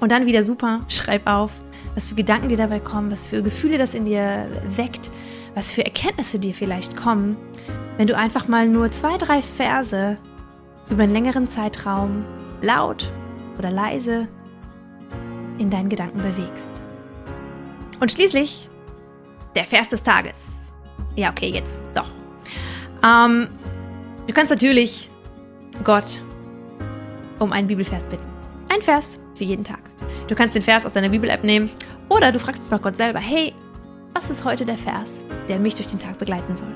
Und 0.00 0.12
dann 0.12 0.26
wieder 0.26 0.42
super, 0.42 0.84
schreib 0.88 1.26
auf, 1.26 1.52
was 1.94 2.08
für 2.08 2.14
Gedanken 2.14 2.48
dir 2.48 2.56
dabei 2.56 2.80
kommen, 2.80 3.10
was 3.10 3.26
für 3.26 3.42
Gefühle 3.42 3.78
das 3.78 3.94
in 3.94 4.04
dir 4.04 4.46
weckt, 4.76 5.10
was 5.54 5.72
für 5.72 5.84
Erkenntnisse 5.84 6.38
dir 6.38 6.54
vielleicht 6.54 6.96
kommen, 6.96 7.36
wenn 7.96 8.06
du 8.06 8.16
einfach 8.16 8.48
mal 8.48 8.68
nur 8.68 8.90
zwei, 8.90 9.16
drei 9.18 9.42
Verse 9.42 10.18
über 10.90 11.02
einen 11.04 11.12
längeren 11.12 11.48
Zeitraum 11.48 12.24
laut 12.60 13.10
oder 13.58 13.70
leise 13.70 14.28
in 15.58 15.70
deinen 15.70 15.88
Gedanken 15.88 16.20
bewegst. 16.20 16.82
Und 18.00 18.10
schließlich 18.10 18.68
der 19.54 19.64
Vers 19.64 19.88
des 19.88 20.02
Tages. 20.02 20.40
Ja, 21.14 21.30
okay, 21.30 21.48
jetzt 21.48 21.80
doch. 21.94 22.10
Ähm, 23.04 23.48
du 24.26 24.32
kannst 24.32 24.50
natürlich 24.50 25.08
Gott 25.84 26.22
um 27.38 27.52
einen 27.52 27.68
Bibelvers 27.68 28.08
bitten. 28.08 28.26
Ein 28.68 28.82
Vers 28.82 29.20
für 29.34 29.44
jeden 29.44 29.64
Tag. 29.64 29.80
Du 30.28 30.34
kannst 30.34 30.54
den 30.54 30.62
Vers 30.62 30.86
aus 30.86 30.94
deiner 30.94 31.10
Bibel-App 31.10 31.44
nehmen 31.44 31.70
oder 32.08 32.32
du 32.32 32.38
fragst 32.38 32.62
einfach 32.62 32.80
Gott 32.80 32.96
selber, 32.96 33.18
hey, 33.18 33.52
was 34.14 34.30
ist 34.30 34.44
heute 34.44 34.64
der 34.64 34.78
Vers, 34.78 35.10
der 35.48 35.58
mich 35.58 35.74
durch 35.74 35.88
den 35.88 35.98
Tag 35.98 36.18
begleiten 36.18 36.56
soll? 36.56 36.72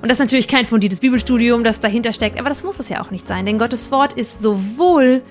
Und 0.00 0.08
das 0.08 0.18
ist 0.18 0.24
natürlich 0.24 0.48
kein 0.48 0.64
fundiertes 0.64 1.00
Bibelstudium, 1.00 1.64
das 1.64 1.80
dahinter 1.80 2.12
steckt, 2.12 2.38
aber 2.38 2.48
das 2.48 2.64
muss 2.64 2.78
es 2.78 2.88
ja 2.88 3.02
auch 3.02 3.10
nicht 3.10 3.26
sein, 3.26 3.44
denn 3.44 3.58
Gottes 3.58 3.90
Wort 3.90 4.14
ist 4.14 4.40
sowohl 4.40 5.22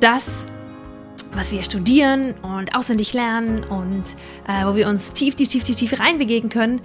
das, 0.00 0.46
was 1.34 1.52
wir 1.52 1.62
studieren 1.62 2.34
und 2.42 2.74
auswendig 2.74 3.12
lernen 3.12 3.64
und 3.64 4.04
äh, 4.46 4.64
wo 4.64 4.76
wir 4.76 4.88
uns 4.88 5.12
tief, 5.12 5.34
tief, 5.34 5.48
tief, 5.48 5.64
tief, 5.64 5.76
tief 5.76 6.00
reinbewegen 6.00 6.48
können, 6.48 6.80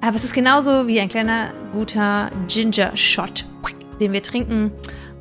aber 0.00 0.14
es 0.14 0.22
ist 0.22 0.32
genauso 0.32 0.86
wie 0.86 1.00
ein 1.00 1.08
kleiner, 1.08 1.50
guter 1.72 2.30
Ginger-Shot, 2.46 3.46
den 4.00 4.12
wir 4.12 4.22
trinken, 4.22 4.70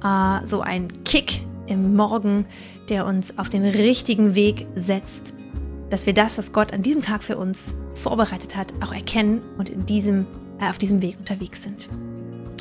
äh, 0.04 0.46
so 0.46 0.62
ein 0.62 0.90
Kick 1.04 1.47
im 1.68 1.96
Morgen, 1.96 2.46
der 2.90 3.06
uns 3.06 3.38
auf 3.38 3.50
den 3.50 3.64
richtigen 3.64 4.36
Weg 4.36 4.68
setzt, 4.76 5.34
dass 5.90 6.06
wir 6.06 6.14
das, 6.14 6.38
was 6.38 6.52
Gott 6.52 6.74
an 6.74 6.82
diesem 6.82 7.02
Tag 7.02 7.24
für 7.24 7.38
uns 7.38 7.76
vorbereitet 7.94 8.56
hat, 8.56 8.74
auch 8.82 8.94
erkennen 8.94 9.42
und 9.58 9.70
in 9.70 9.86
diesem 9.86 10.26
äh, 10.60 10.70
auf 10.70 10.78
diesem 10.78 11.02
Weg 11.02 11.18
unterwegs 11.20 11.64
sind. 11.64 11.88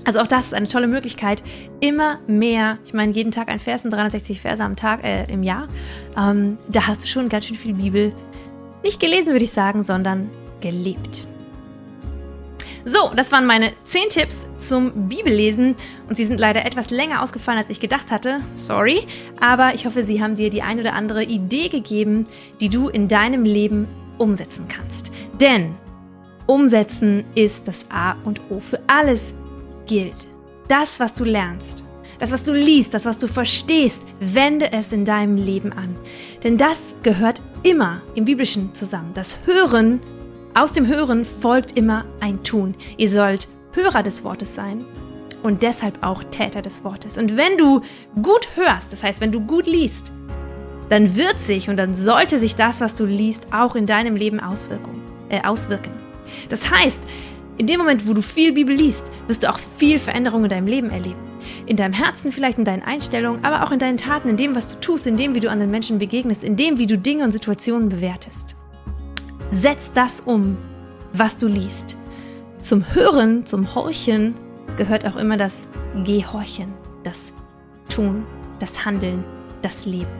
Also 0.05 0.21
auch 0.21 0.27
das 0.27 0.47
ist 0.47 0.55
eine 0.55 0.69
tolle 0.69 0.87
Möglichkeit, 0.87 1.43
immer 1.81 2.21
mehr, 2.29 2.79
ich 2.85 2.95
meine, 2.95 3.13
jeden 3.13 3.33
Tag 3.33 3.49
ein 3.49 3.59
Vers 3.59 3.85
und 3.85 3.91
360 3.91 4.41
Verse 4.41 4.63
am 4.63 4.77
Tag, 4.77 5.03
äh, 5.03 5.25
im 5.33 5.43
Jahr, 5.43 5.67
ähm, 6.17 6.59
da 6.69 6.87
hast 6.87 7.03
du 7.03 7.09
schon 7.09 7.29
ganz 7.29 7.47
schön 7.47 7.57
viel 7.57 7.75
Bibel. 7.75 8.13
Nicht 8.85 9.01
gelesen, 9.01 9.33
würde 9.33 9.45
ich 9.45 9.51
sagen, 9.51 9.83
sondern 9.83 10.31
gelebt. 10.61 11.27
So, 12.89 13.11
das 13.17 13.33
waren 13.33 13.47
meine 13.47 13.73
10 13.83 14.11
Tipps 14.11 14.47
zum 14.59 15.09
Bibellesen 15.09 15.75
und 16.09 16.17
sie 16.17 16.25
sind 16.25 16.39
leider 16.39 16.65
etwas 16.65 16.91
länger 16.91 17.21
ausgefallen, 17.21 17.59
als 17.59 17.69
ich 17.69 17.81
gedacht 17.81 18.13
hatte. 18.13 18.41
Sorry, 18.55 19.09
aber 19.41 19.75
ich 19.75 19.87
hoffe, 19.87 20.05
sie 20.05 20.23
haben 20.23 20.37
dir 20.37 20.51
die 20.51 20.63
ein 20.63 20.79
oder 20.79 20.93
andere 20.93 21.25
Idee 21.25 21.69
gegeben, 21.69 22.25
die 22.61 22.69
du 22.69 22.89
in 22.89 23.09
deinem 23.09 23.43
Leben 23.43 23.89
umsetzen 24.19 24.67
kannst. 24.69 25.11
Denn 25.41 25.75
Umsetzen 26.47 27.25
ist 27.35 27.67
das 27.67 27.87
A 27.91 28.15
und 28.25 28.41
O. 28.51 28.61
Für 28.61 28.79
alles 28.87 29.35
gilt. 29.87 30.29
Das, 30.69 31.01
was 31.01 31.13
du 31.13 31.25
lernst, 31.25 31.83
das, 32.21 32.31
was 32.31 32.45
du 32.45 32.53
liest, 32.53 32.95
das, 32.95 33.05
was 33.05 33.19
du 33.19 33.27
verstehst, 33.27 34.05
wende 34.21 34.73
es 34.73 34.93
in 34.93 35.05
deinem 35.05 35.37
Leben 35.37 35.73
an. 35.73 35.97
Denn 36.45 36.57
das 36.57 36.79
gehört 37.03 37.43
immer 37.65 38.01
im 38.15 38.25
Biblischen 38.25 38.75
zusammen. 38.75 39.11
Das 39.13 39.39
Hören, 39.45 40.01
aus 40.57 40.73
dem 40.73 40.87
Hören 40.87 41.27
folgt 41.27 41.77
immer 41.77 42.07
ein 42.21 42.43
Tun. 42.43 42.75
Ihr 42.97 43.11
sollt 43.11 43.47
Hörer 43.73 44.03
des 44.03 44.25
Wortes 44.25 44.55
sein 44.55 44.87
und 45.43 45.63
deshalb 45.63 46.03
auch 46.03 46.25
Täter 46.25 46.63
des 46.63 46.83
Wortes. 46.83 47.19
Und 47.19 47.37
wenn 47.37 47.59
du 47.59 47.83
gut 48.23 48.49
hörst, 48.55 48.91
das 48.91 49.03
heißt, 49.03 49.21
wenn 49.21 49.33
du 49.33 49.41
gut 49.41 49.67
liest, 49.67 50.13
dann 50.89 51.15
wird 51.15 51.39
sich 51.41 51.69
und 51.69 51.77
dann 51.77 51.95
sollte 51.95 52.39
sich 52.39 52.57
das, 52.57 52.81
was 52.81 52.95
du 52.95 53.05
liest, 53.05 53.53
auch 53.53 53.75
in 53.77 53.85
deinem 53.85 54.17
Leben 54.17 54.41
auswirken. 54.41 55.03
Äh, 55.29 55.43
auswirken. 55.43 55.93
Das 56.49 56.71
heißt, 56.71 57.03
in 57.59 57.67
dem 57.67 57.79
Moment, 57.79 58.09
wo 58.09 58.15
du 58.15 58.23
viel 58.23 58.53
Bibel 58.53 58.75
liest, 58.75 59.11
wirst 59.27 59.43
du 59.43 59.51
auch 59.51 59.59
viel 59.77 59.99
Veränderung 59.99 60.45
in 60.45 60.51
deinem 60.51 60.67
Leben 60.67 60.91
erleben. 60.91 61.21
in 61.67 61.77
deinem 61.77 61.93
Herzen, 61.93 62.33
vielleicht 62.33 62.59
in 62.59 62.65
deinen 62.65 62.83
Einstellungen, 62.83 63.45
aber 63.45 63.65
auch 63.65 63.73
in 63.73 63.81
deinen 63.81 63.99
Taten, 63.99 64.29
in 64.29 64.37
dem, 64.37 64.55
was 64.55 64.69
du 64.69 64.81
tust, 64.81 65.07
in 65.07 65.17
dem, 65.17 65.35
wie 65.35 65.41
du 65.41 65.51
anderen 65.51 65.71
Menschen 65.71 65.99
begegnest, 65.99 66.45
in 66.45 66.57
dem, 66.57 66.79
wie 66.79 66.87
du 66.87 66.97
Dinge 66.97 67.25
und 67.25 67.33
Situationen 67.33 67.89
bewertest. 67.89 68.57
Setz 69.53 69.93
das 69.93 70.21
um, 70.21 70.59
was 71.13 71.37
du 71.37 71.47
liest. 71.47 71.97
Zum 72.61 72.95
Hören, 72.95 73.47
zum 73.47 73.75
Horchen 73.75 74.35
gehört 74.77 75.07
auch 75.07 75.17
immer 75.17 75.37
das 75.37 75.69
Gehorchen, 76.05 76.75
das 77.05 77.33
Tun, 77.89 78.27
das 78.59 78.85
Handeln, 78.85 79.25
das 79.63 79.87
Leben. 79.87 80.11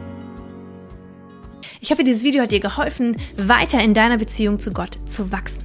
Ich 1.81 1.91
hoffe, 1.91 2.05
dieses 2.05 2.23
Video 2.23 2.41
hat 2.41 2.53
dir 2.53 2.61
geholfen, 2.61 3.17
weiter 3.35 3.83
in 3.83 3.93
deiner 3.93 4.17
Beziehung 4.17 4.59
zu 4.59 4.71
Gott 4.71 4.97
zu 5.05 5.31
wachsen. 5.31 5.63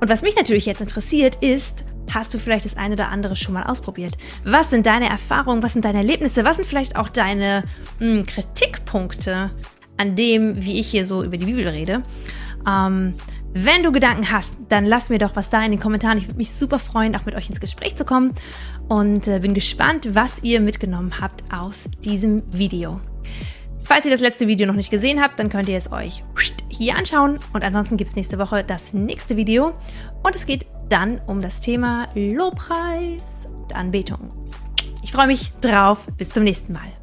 Und 0.00 0.10
was 0.10 0.22
mich 0.22 0.36
natürlich 0.36 0.66
jetzt 0.66 0.82
interessiert, 0.82 1.36
ist, 1.36 1.84
hast 2.12 2.34
du 2.34 2.38
vielleicht 2.38 2.66
das 2.66 2.76
eine 2.76 2.94
oder 2.94 3.08
andere 3.08 3.36
schon 3.36 3.54
mal 3.54 3.64
ausprobiert? 3.64 4.16
Was 4.44 4.70
sind 4.70 4.84
deine 4.84 5.08
Erfahrungen? 5.08 5.62
Was 5.62 5.72
sind 5.72 5.84
deine 5.84 5.98
Erlebnisse? 5.98 6.44
Was 6.44 6.56
sind 6.56 6.66
vielleicht 6.66 6.96
auch 6.96 7.08
deine 7.08 7.64
mh, 8.00 8.06
hm, 8.06 8.26
Kritikpunkte 8.26 9.50
an 9.96 10.14
dem, 10.14 10.62
wie 10.62 10.78
ich 10.78 10.88
hier 10.88 11.04
so 11.04 11.24
über 11.24 11.38
die 11.38 11.46
Bibel 11.46 11.66
rede? 11.66 12.02
Ähm, 12.68 13.14
wenn 13.54 13.82
du 13.82 13.92
Gedanken 13.92 14.30
hast, 14.30 14.58
dann 14.68 14.84
lass 14.84 15.08
mir 15.08 15.18
doch 15.18 15.34
was 15.34 15.48
da 15.48 15.64
in 15.64 15.70
den 15.70 15.80
Kommentaren. 15.80 16.18
Ich 16.18 16.26
würde 16.26 16.36
mich 16.36 16.52
super 16.52 16.78
freuen, 16.78 17.16
auch 17.16 17.24
mit 17.24 17.34
euch 17.34 17.48
ins 17.48 17.60
Gespräch 17.60 17.96
zu 17.96 18.04
kommen 18.04 18.34
und 18.88 19.26
äh, 19.26 19.38
bin 19.40 19.54
gespannt, 19.54 20.14
was 20.14 20.42
ihr 20.42 20.60
mitgenommen 20.60 21.20
habt 21.20 21.42
aus 21.52 21.88
diesem 22.04 22.42
Video. 22.52 23.00
Falls 23.84 24.04
ihr 24.04 24.10
das 24.10 24.20
letzte 24.20 24.46
Video 24.46 24.66
noch 24.66 24.74
nicht 24.74 24.90
gesehen 24.90 25.22
habt, 25.22 25.40
dann 25.40 25.48
könnt 25.48 25.70
ihr 25.70 25.78
es 25.78 25.90
euch 25.90 26.22
hier 26.68 26.96
anschauen. 26.96 27.38
Und 27.54 27.64
ansonsten 27.64 27.96
gibt 27.96 28.10
es 28.10 28.16
nächste 28.16 28.38
Woche 28.38 28.62
das 28.62 28.92
nächste 28.92 29.36
Video. 29.36 29.72
Und 30.22 30.36
es 30.36 30.44
geht 30.44 30.66
dann 30.90 31.18
um 31.26 31.40
das 31.40 31.62
Thema 31.62 32.06
Lobpreis 32.14 33.48
und 33.50 33.74
Anbetung. 33.74 34.28
Ich 35.02 35.12
freue 35.12 35.26
mich 35.26 35.52
drauf. 35.62 36.06
Bis 36.18 36.28
zum 36.28 36.44
nächsten 36.44 36.74
Mal. 36.74 36.97